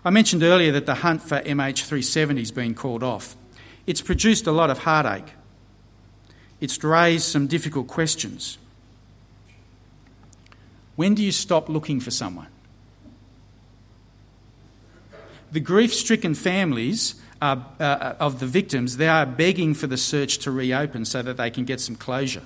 I 0.06 0.10
mentioned 0.10 0.42
earlier 0.42 0.72
that 0.72 0.86
the 0.86 0.96
hunt 0.96 1.22
for 1.22 1.42
MH370 1.42 2.40
has 2.40 2.52
been 2.52 2.74
called 2.74 3.04
off. 3.04 3.36
It's 3.86 4.02
produced 4.02 4.48
a 4.48 4.54
lot 4.54 4.70
of 4.70 4.80
heartache. 4.80 5.34
It's 6.62 6.82
raised 6.82 7.26
some 7.26 7.48
difficult 7.48 7.88
questions. 7.88 8.58
When 10.96 11.14
do 11.14 11.22
you 11.22 11.34
stop 11.34 11.68
looking 11.68 12.00
for 12.00 12.12
someone? 12.12 12.48
The 15.52 15.60
grief 15.60 15.94
stricken 15.94 16.36
families 16.36 17.16
are, 17.42 17.66
uh, 17.80 18.16
of 18.20 18.40
the 18.40 18.46
victims, 18.46 18.98
they 18.98 19.08
are 19.08 19.26
begging 19.26 19.74
for 19.74 19.88
the 19.88 19.98
search 19.98 20.40
to 20.40 20.52
reopen 20.52 21.06
so 21.06 21.22
that 21.22 21.38
they 21.38 21.50
can 21.50 21.66
get 21.66 21.80
some 21.80 21.96
closure. 21.96 22.44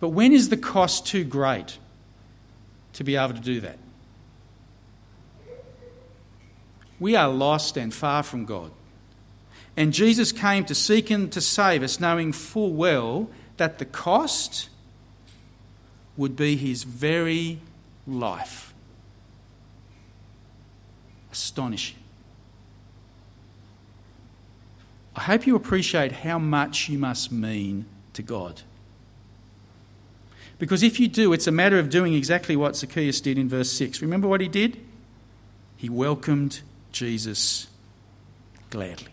But 0.00 0.10
when 0.10 0.32
is 0.32 0.48
the 0.48 0.56
cost 0.56 1.06
too 1.06 1.24
great 1.24 1.78
to 2.94 3.04
be 3.04 3.16
able 3.16 3.34
to 3.34 3.40
do 3.40 3.60
that? 3.60 3.78
We 7.00 7.14
are 7.16 7.28
lost 7.28 7.76
and 7.76 7.92
far 7.92 8.22
from 8.22 8.44
God. 8.44 8.72
And 9.76 9.92
Jesus 9.92 10.32
came 10.32 10.64
to 10.64 10.74
seek 10.74 11.10
and 11.10 11.30
to 11.32 11.40
save 11.40 11.82
us, 11.82 12.00
knowing 12.00 12.32
full 12.32 12.72
well 12.72 13.30
that 13.58 13.78
the 13.78 13.84
cost 13.84 14.68
would 16.16 16.34
be 16.34 16.56
his 16.56 16.82
very 16.82 17.60
life. 18.06 18.74
Astonishing. 21.30 21.98
I 25.18 25.22
hope 25.22 25.48
you 25.48 25.56
appreciate 25.56 26.12
how 26.12 26.38
much 26.38 26.88
you 26.88 26.96
must 26.96 27.32
mean 27.32 27.86
to 28.12 28.22
God. 28.22 28.62
Because 30.60 30.84
if 30.84 31.00
you 31.00 31.08
do, 31.08 31.32
it's 31.32 31.48
a 31.48 31.50
matter 31.50 31.76
of 31.76 31.90
doing 31.90 32.14
exactly 32.14 32.54
what 32.54 32.76
Zacchaeus 32.76 33.20
did 33.20 33.36
in 33.36 33.48
verse 33.48 33.72
6. 33.72 34.00
Remember 34.00 34.28
what 34.28 34.40
he 34.40 34.46
did? 34.46 34.80
He 35.76 35.88
welcomed 35.88 36.60
Jesus 36.92 37.66
gladly. 38.70 39.08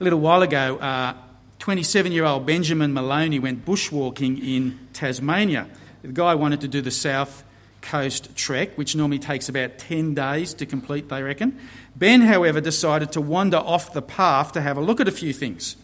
A 0.00 0.02
little 0.02 0.18
while 0.18 0.42
ago, 0.42 1.14
27 1.60 2.10
uh, 2.10 2.14
year 2.16 2.24
old 2.24 2.46
Benjamin 2.46 2.92
Maloney 2.92 3.38
went 3.38 3.64
bushwalking 3.64 4.42
in 4.44 4.76
Tasmania. 4.92 5.68
The 6.02 6.08
guy 6.08 6.34
wanted 6.34 6.60
to 6.62 6.68
do 6.68 6.80
the 6.80 6.90
South 6.90 7.44
Coast 7.88 8.36
trek, 8.36 8.76
which 8.76 8.94
normally 8.94 9.18
takes 9.18 9.48
about 9.48 9.78
10 9.78 10.12
days 10.12 10.52
to 10.54 10.66
complete, 10.66 11.08
they 11.08 11.22
reckon. 11.22 11.58
Ben, 11.96 12.20
however, 12.20 12.60
decided 12.60 13.12
to 13.12 13.20
wander 13.22 13.56
off 13.56 13.94
the 13.94 14.02
path 14.02 14.52
to 14.52 14.60
have 14.60 14.76
a 14.76 14.82
look 14.82 15.00
at 15.00 15.08
a 15.08 15.12
few 15.12 15.32
things. 15.32 15.74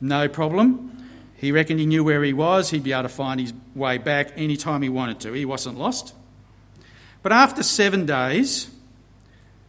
No 0.00 0.28
problem. 0.28 1.08
He 1.34 1.50
reckoned 1.50 1.80
he 1.80 1.86
knew 1.86 2.04
where 2.04 2.22
he 2.22 2.32
was, 2.32 2.70
he'd 2.70 2.84
be 2.84 2.92
able 2.92 3.02
to 3.02 3.08
find 3.08 3.40
his 3.40 3.52
way 3.74 3.98
back 3.98 4.32
anytime 4.36 4.82
he 4.82 4.88
wanted 4.88 5.18
to. 5.20 5.32
He 5.32 5.44
wasn't 5.44 5.76
lost. 5.76 6.14
But 7.22 7.32
after 7.32 7.64
seven 7.64 8.06
days, 8.06 8.70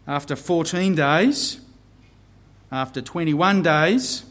after 0.08 0.36
14 0.36 0.94
days, 0.94 1.62
after 2.72 3.02
21 3.02 3.64
days, 3.64 4.24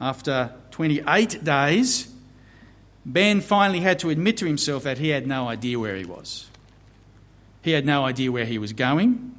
after 0.00 0.54
28 0.70 1.44
days, 1.44 2.07
Ben 3.04 3.40
finally 3.40 3.80
had 3.80 3.98
to 4.00 4.10
admit 4.10 4.36
to 4.38 4.46
himself 4.46 4.82
that 4.82 4.98
he 4.98 5.08
had 5.08 5.26
no 5.26 5.48
idea 5.48 5.78
where 5.78 5.96
he 5.96 6.04
was. 6.04 6.48
He 7.62 7.72
had 7.72 7.86
no 7.86 8.04
idea 8.04 8.30
where 8.30 8.44
he 8.44 8.58
was 8.58 8.72
going. 8.72 9.34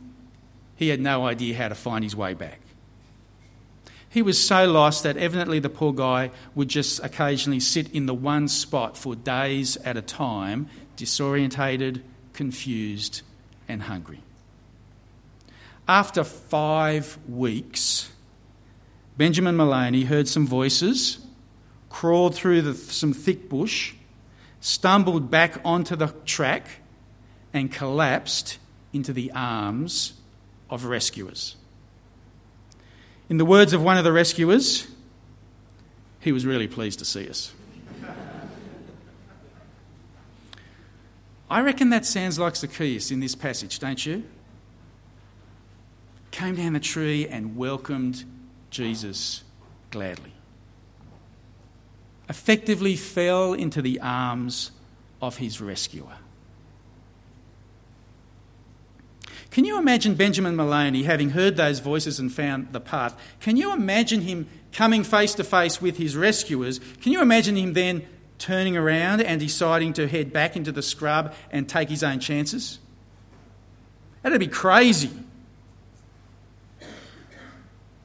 He 0.76 0.89
had 0.89 1.00
no 1.00 1.26
idea 1.26 1.56
how 1.56 1.69
to 1.69 1.76
find 1.76 2.04
his 2.04 2.15
way 2.15 2.34
back. 2.34 2.60
He 4.10 4.22
was 4.22 4.43
so 4.43 4.65
lost 4.65 5.04
that 5.04 5.17
evidently 5.17 5.60
the 5.60 5.69
poor 5.69 5.93
guy 5.93 6.32
would 6.56 6.67
just 6.67 7.04
occasionally 7.04 7.60
sit 7.60 7.93
in 7.93 8.08
the 8.08 8.13
one 8.13 8.48
spot 8.48 8.98
for 8.98 9.15
days 9.15 9.78
at 9.78 9.98
a 9.98 10.02
time, 10.02 10.67
disorientated, 10.98 12.02
confused, 12.34 13.22
and 13.67 13.84
hungry. 13.84 14.22
After 15.88 16.24
five 16.24 17.19
weeks, 17.28 18.10
Benjamin 19.17 19.58
Maloney 19.58 20.06
heard 20.06 20.28
some 20.28 20.48
voices 20.48 21.19
crawled 21.89 22.36
through 22.36 22.62
the, 22.62 22.73
some 22.73 23.13
thick 23.13 23.49
bush, 23.49 23.93
stumbled 24.62 25.30
back 25.30 25.60
onto 25.65 25.95
the 25.95 26.08
track, 26.25 26.67
and 27.54 27.71
collapsed 27.71 28.58
into 28.93 29.12
the 29.12 29.32
arms 29.34 30.13
of 30.69 30.86
rescuers. 30.86 31.56
In 33.30 33.38
the 33.38 33.45
words 33.45 33.73
of 33.73 33.84
one 33.84 33.97
of 33.97 34.04
the 34.04 34.12
rescuers, 34.12 34.88
he 36.19 36.32
was 36.32 36.45
really 36.45 36.67
pleased 36.67 36.99
to 36.99 37.06
see 37.06 37.30
us. 37.30 37.54
I 41.49 41.62
reckon 41.62 41.89
that 41.89 42.06
sounds 42.06 42.38
like 42.38 42.56
Zacchaeus 42.56 43.10
in 43.10 43.19
this 43.19 43.34
passage, 43.34 43.80
don't 43.80 44.06
you? 44.06 44.23
Came 46.30 46.56
down 46.56 46.73
the 46.73 46.80
tree 46.80 47.28
and 47.28 47.58
welcomed 47.58 48.23
Jesus 48.69 49.43
gladly. 49.89 50.34
Effectively 52.30 52.96
fell 52.96 53.54
into 53.54 53.82
the 53.82 54.00
arms 54.00 54.72
of 55.22 55.38
his 55.38 55.60
rescuer. 55.60 56.18
Can 59.52 59.65
you 59.65 59.80
imagine 59.80 60.13
Benjamin 60.13 60.56
Maloney 60.56 61.04
having 61.04 61.32
heard 61.32 61.58
those 61.58 61.80
voices 61.80 62.20
and 62.20 62.32
found 62.32 62.72
the 62.72 62.80
path? 62.80 63.20
Can 63.39 63.58
you 63.58 63.74
imagine 63.74 64.22
him 64.22 64.48
coming 64.72 65.04
face 65.04 65.34
to 65.36 65.44
face 65.44 65.82
with 65.82 65.98
his 65.98 66.15
rescuers? 66.15 66.80
Can 67.02 67.12
you 67.12 67.22
imagine 67.22 67.56
him 67.56 67.74
then 67.74 68.06
turning 68.38 68.78
around 68.78 69.22
and 69.22 69.39
deciding 69.39 69.94
to 69.94 70.08
head 70.08 70.32
back 70.32 70.56
into 70.56 70.72
the 70.72 70.84
scrub 70.84 71.34
and 71.50 71.68
take 71.68 71.89
his 71.89 72.04
own 72.04 72.20
chances? 72.20 72.78
That'd 74.22 74.39
be 74.39 74.48
crazy. 74.48 75.12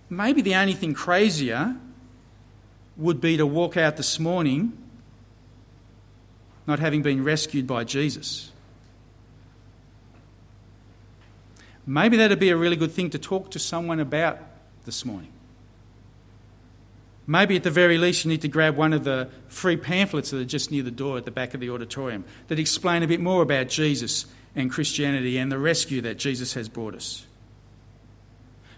Maybe 0.09 0.41
the 0.41 0.55
only 0.55 0.75
thing 0.75 0.95
crazier 0.95 1.77
would 2.97 3.21
be 3.21 3.37
to 3.37 3.47
walk 3.47 3.77
out 3.77 3.97
this 3.97 4.19
morning 4.19 4.73
not 6.67 6.79
having 6.79 7.03
been 7.03 7.23
rescued 7.23 7.67
by 7.67 7.85
Jesus. 7.85 8.51
Maybe 11.87 12.17
that'd 12.17 12.39
be 12.39 12.51
a 12.51 12.57
really 12.57 12.77
good 12.77 12.93
thing 12.93 13.11
to 13.11 13.19
talk 13.19 13.51
to 13.51 13.59
someone 13.59 14.01
about 14.01 14.39
this 14.87 15.05
morning. 15.05 15.31
Maybe 17.27 17.57
at 17.57 17.63
the 17.63 17.71
very 17.71 17.99
least 17.99 18.25
you 18.25 18.31
need 18.31 18.43
to 18.43 18.49
grab 18.49 18.77
one 18.77 18.93
of 18.93 19.05
the 19.05 19.29
free 19.49 19.77
pamphlets 19.77 20.31
that 20.31 20.39
are 20.39 20.45
just 20.45 20.71
near 20.71 20.83
the 20.83 20.91
door 20.91 21.17
at 21.17 21.25
the 21.25 21.31
back 21.31 21.55
of 21.55 21.61
the 21.61 21.71
auditorium 21.71 22.25
that 22.49 22.59
explain 22.59 23.03
a 23.03 23.07
bit 23.07 23.21
more 23.21 23.43
about 23.43 23.69
Jesus 23.69 24.27
and 24.55 24.71
Christianity 24.71 25.39
and 25.39 25.51
the 25.51 25.59
rescue 25.59 26.01
that 26.03 26.19
Jesus 26.19 26.55
has 26.55 26.69
brought 26.69 26.95
us. 26.95 27.27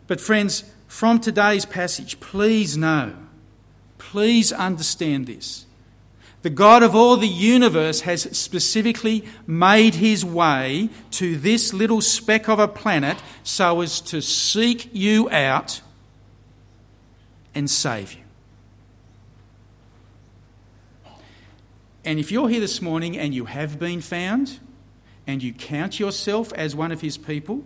But, 0.06 0.20
friends, 0.20 0.64
from 0.86 1.18
today's 1.20 1.64
passage, 1.64 2.20
please 2.20 2.76
know, 2.76 3.14
please 4.10 4.52
understand 4.52 5.26
this. 5.26 5.66
The 6.42 6.50
God 6.50 6.84
of 6.84 6.94
all 6.94 7.16
the 7.16 7.26
universe 7.26 8.02
has 8.02 8.22
specifically 8.38 9.24
made 9.48 9.96
his 9.96 10.24
way 10.24 10.90
to 11.12 11.36
this 11.36 11.72
little 11.74 12.00
speck 12.00 12.48
of 12.48 12.60
a 12.60 12.68
planet 12.68 13.18
so 13.42 13.80
as 13.80 14.00
to 14.02 14.22
seek 14.22 14.88
you 14.92 15.28
out 15.30 15.80
and 17.52 17.68
save 17.68 18.12
you. 18.12 18.22
And 22.04 22.20
if 22.20 22.30
you're 22.30 22.48
here 22.48 22.60
this 22.60 22.80
morning 22.80 23.18
and 23.18 23.34
you 23.34 23.46
have 23.46 23.80
been 23.80 24.00
found 24.00 24.60
and 25.26 25.42
you 25.42 25.52
count 25.52 25.98
yourself 25.98 26.52
as 26.52 26.76
one 26.76 26.92
of 26.92 27.00
his 27.00 27.18
people, 27.18 27.64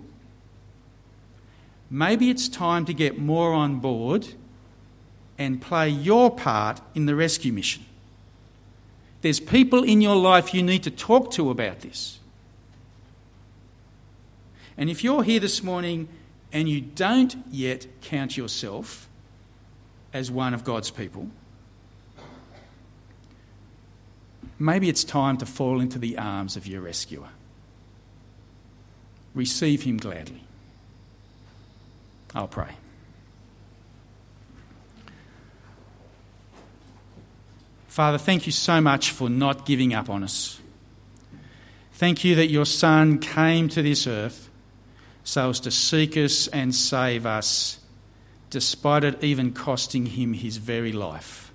maybe 1.91 2.31
it's 2.31 2.49
time 2.49 2.87
to 2.87 2.95
get 2.95 3.19
more 3.19 3.53
on 3.53 3.81
board 3.81 4.29
and 5.41 5.59
play 5.59 5.89
your 5.89 6.31
part 6.31 6.83
in 6.95 7.07
the 7.07 7.17
rescue 7.17 7.51
mission. 7.51 7.83
There's 9.23 9.41
people 9.41 9.83
in 9.83 10.03
your 10.03 10.15
life 10.15 10.53
you 10.53 10.63
need 10.63 10.83
to 10.83 10.91
talk 10.91 11.31
to 11.33 11.51
about 11.51 11.81
this. 11.81 12.19
And 14.77 14.91
if 14.91 15.03
you're 15.03 15.23
here 15.23 15.41
this 15.41 15.63
morning 15.63 16.09
and 16.53 16.69
you 16.69 16.83
don't 16.83 17.35
yet 17.51 17.87
count 18.03 18.37
yourself 18.37 19.09
as 20.13 20.31
one 20.31 20.53
of 20.53 20.63
God's 20.63 20.91
people, 20.91 21.31
maybe 24.59 24.91
it's 24.91 25.05
time 25.05 25.39
to 25.39 25.47
fall 25.47 25.81
into 25.81 25.99
the 25.99 26.19
arms 26.19 26.55
of 26.55 26.67
your 26.67 26.83
rescuer. 26.83 27.29
Receive 29.35 29.85
him 29.85 29.97
gladly. 29.97 30.45
I'll 32.35 32.49
pray. 32.49 32.75
Father, 37.91 38.19
thank 38.19 38.47
you 38.47 38.53
so 38.53 38.81
much 38.81 39.11
for 39.11 39.29
not 39.29 39.67
giving 39.67 39.93
up 39.93 40.09
on 40.09 40.23
us. 40.23 40.61
Thank 41.95 42.23
you 42.23 42.37
that 42.37 42.47
your 42.47 42.65
Son 42.65 43.19
came 43.19 43.69
to 43.69 43.83
this 43.83 44.07
earth 44.07 44.49
so 45.25 45.51
as 45.51 45.59
to 45.59 45.73
seek 45.73 46.17
us 46.17 46.47
and 46.47 46.73
save 46.73 47.27
us, 47.27 47.81
despite 48.49 49.03
it 49.03 49.25
even 49.25 49.53
costing 49.53 50.07
him 50.07 50.35
his 50.35 50.59
very 50.59 50.93
life. 50.93 51.53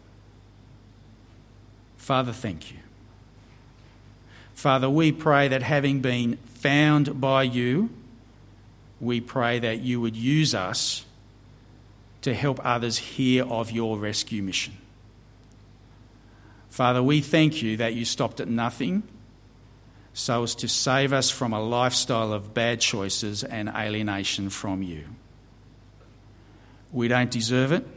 Father, 1.96 2.34
thank 2.34 2.70
you. 2.70 2.80
Father, 4.54 4.90
we 4.90 5.14
pray 5.14 5.48
that 5.48 5.64
having 5.64 6.02
been 6.02 6.36
found 6.48 7.22
by 7.22 7.44
you, 7.44 7.90
we 9.00 9.22
pray 9.22 9.58
that 9.60 9.80
you 9.80 10.02
would 10.02 10.18
use 10.18 10.54
us 10.54 11.06
to 12.24 12.34
help 12.34 12.60
others 12.62 12.98
hear 12.98 13.46
of 13.46 13.72
your 13.72 13.98
rescue 13.98 14.44
mission. 14.44 14.74
Father, 16.76 17.02
we 17.02 17.22
thank 17.22 17.62
you 17.62 17.78
that 17.78 17.94
you 17.94 18.04
stopped 18.04 18.42
at 18.42 18.50
nothing 18.50 19.02
so 20.12 20.44
as 20.44 20.54
to 20.56 20.68
save 20.68 21.14
us 21.14 21.30
from 21.30 21.54
a 21.54 21.62
lifestyle 21.62 22.34
of 22.34 22.54
bad 22.54 22.82
choices 22.82 23.46
and 23.46 23.70
alienation 23.70 24.50
from 24.50 24.84
you. 24.84 25.06
We 26.92 27.08
don't 27.08 27.32
deserve 27.32 27.72
it, 27.72 27.88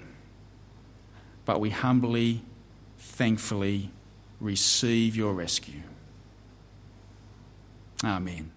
but 1.44 1.58
we 1.58 1.70
humbly, 1.70 2.42
thankfully 2.98 3.90
receive 4.38 5.16
your 5.16 5.34
rescue. 5.34 5.82
Amen. 8.04 8.52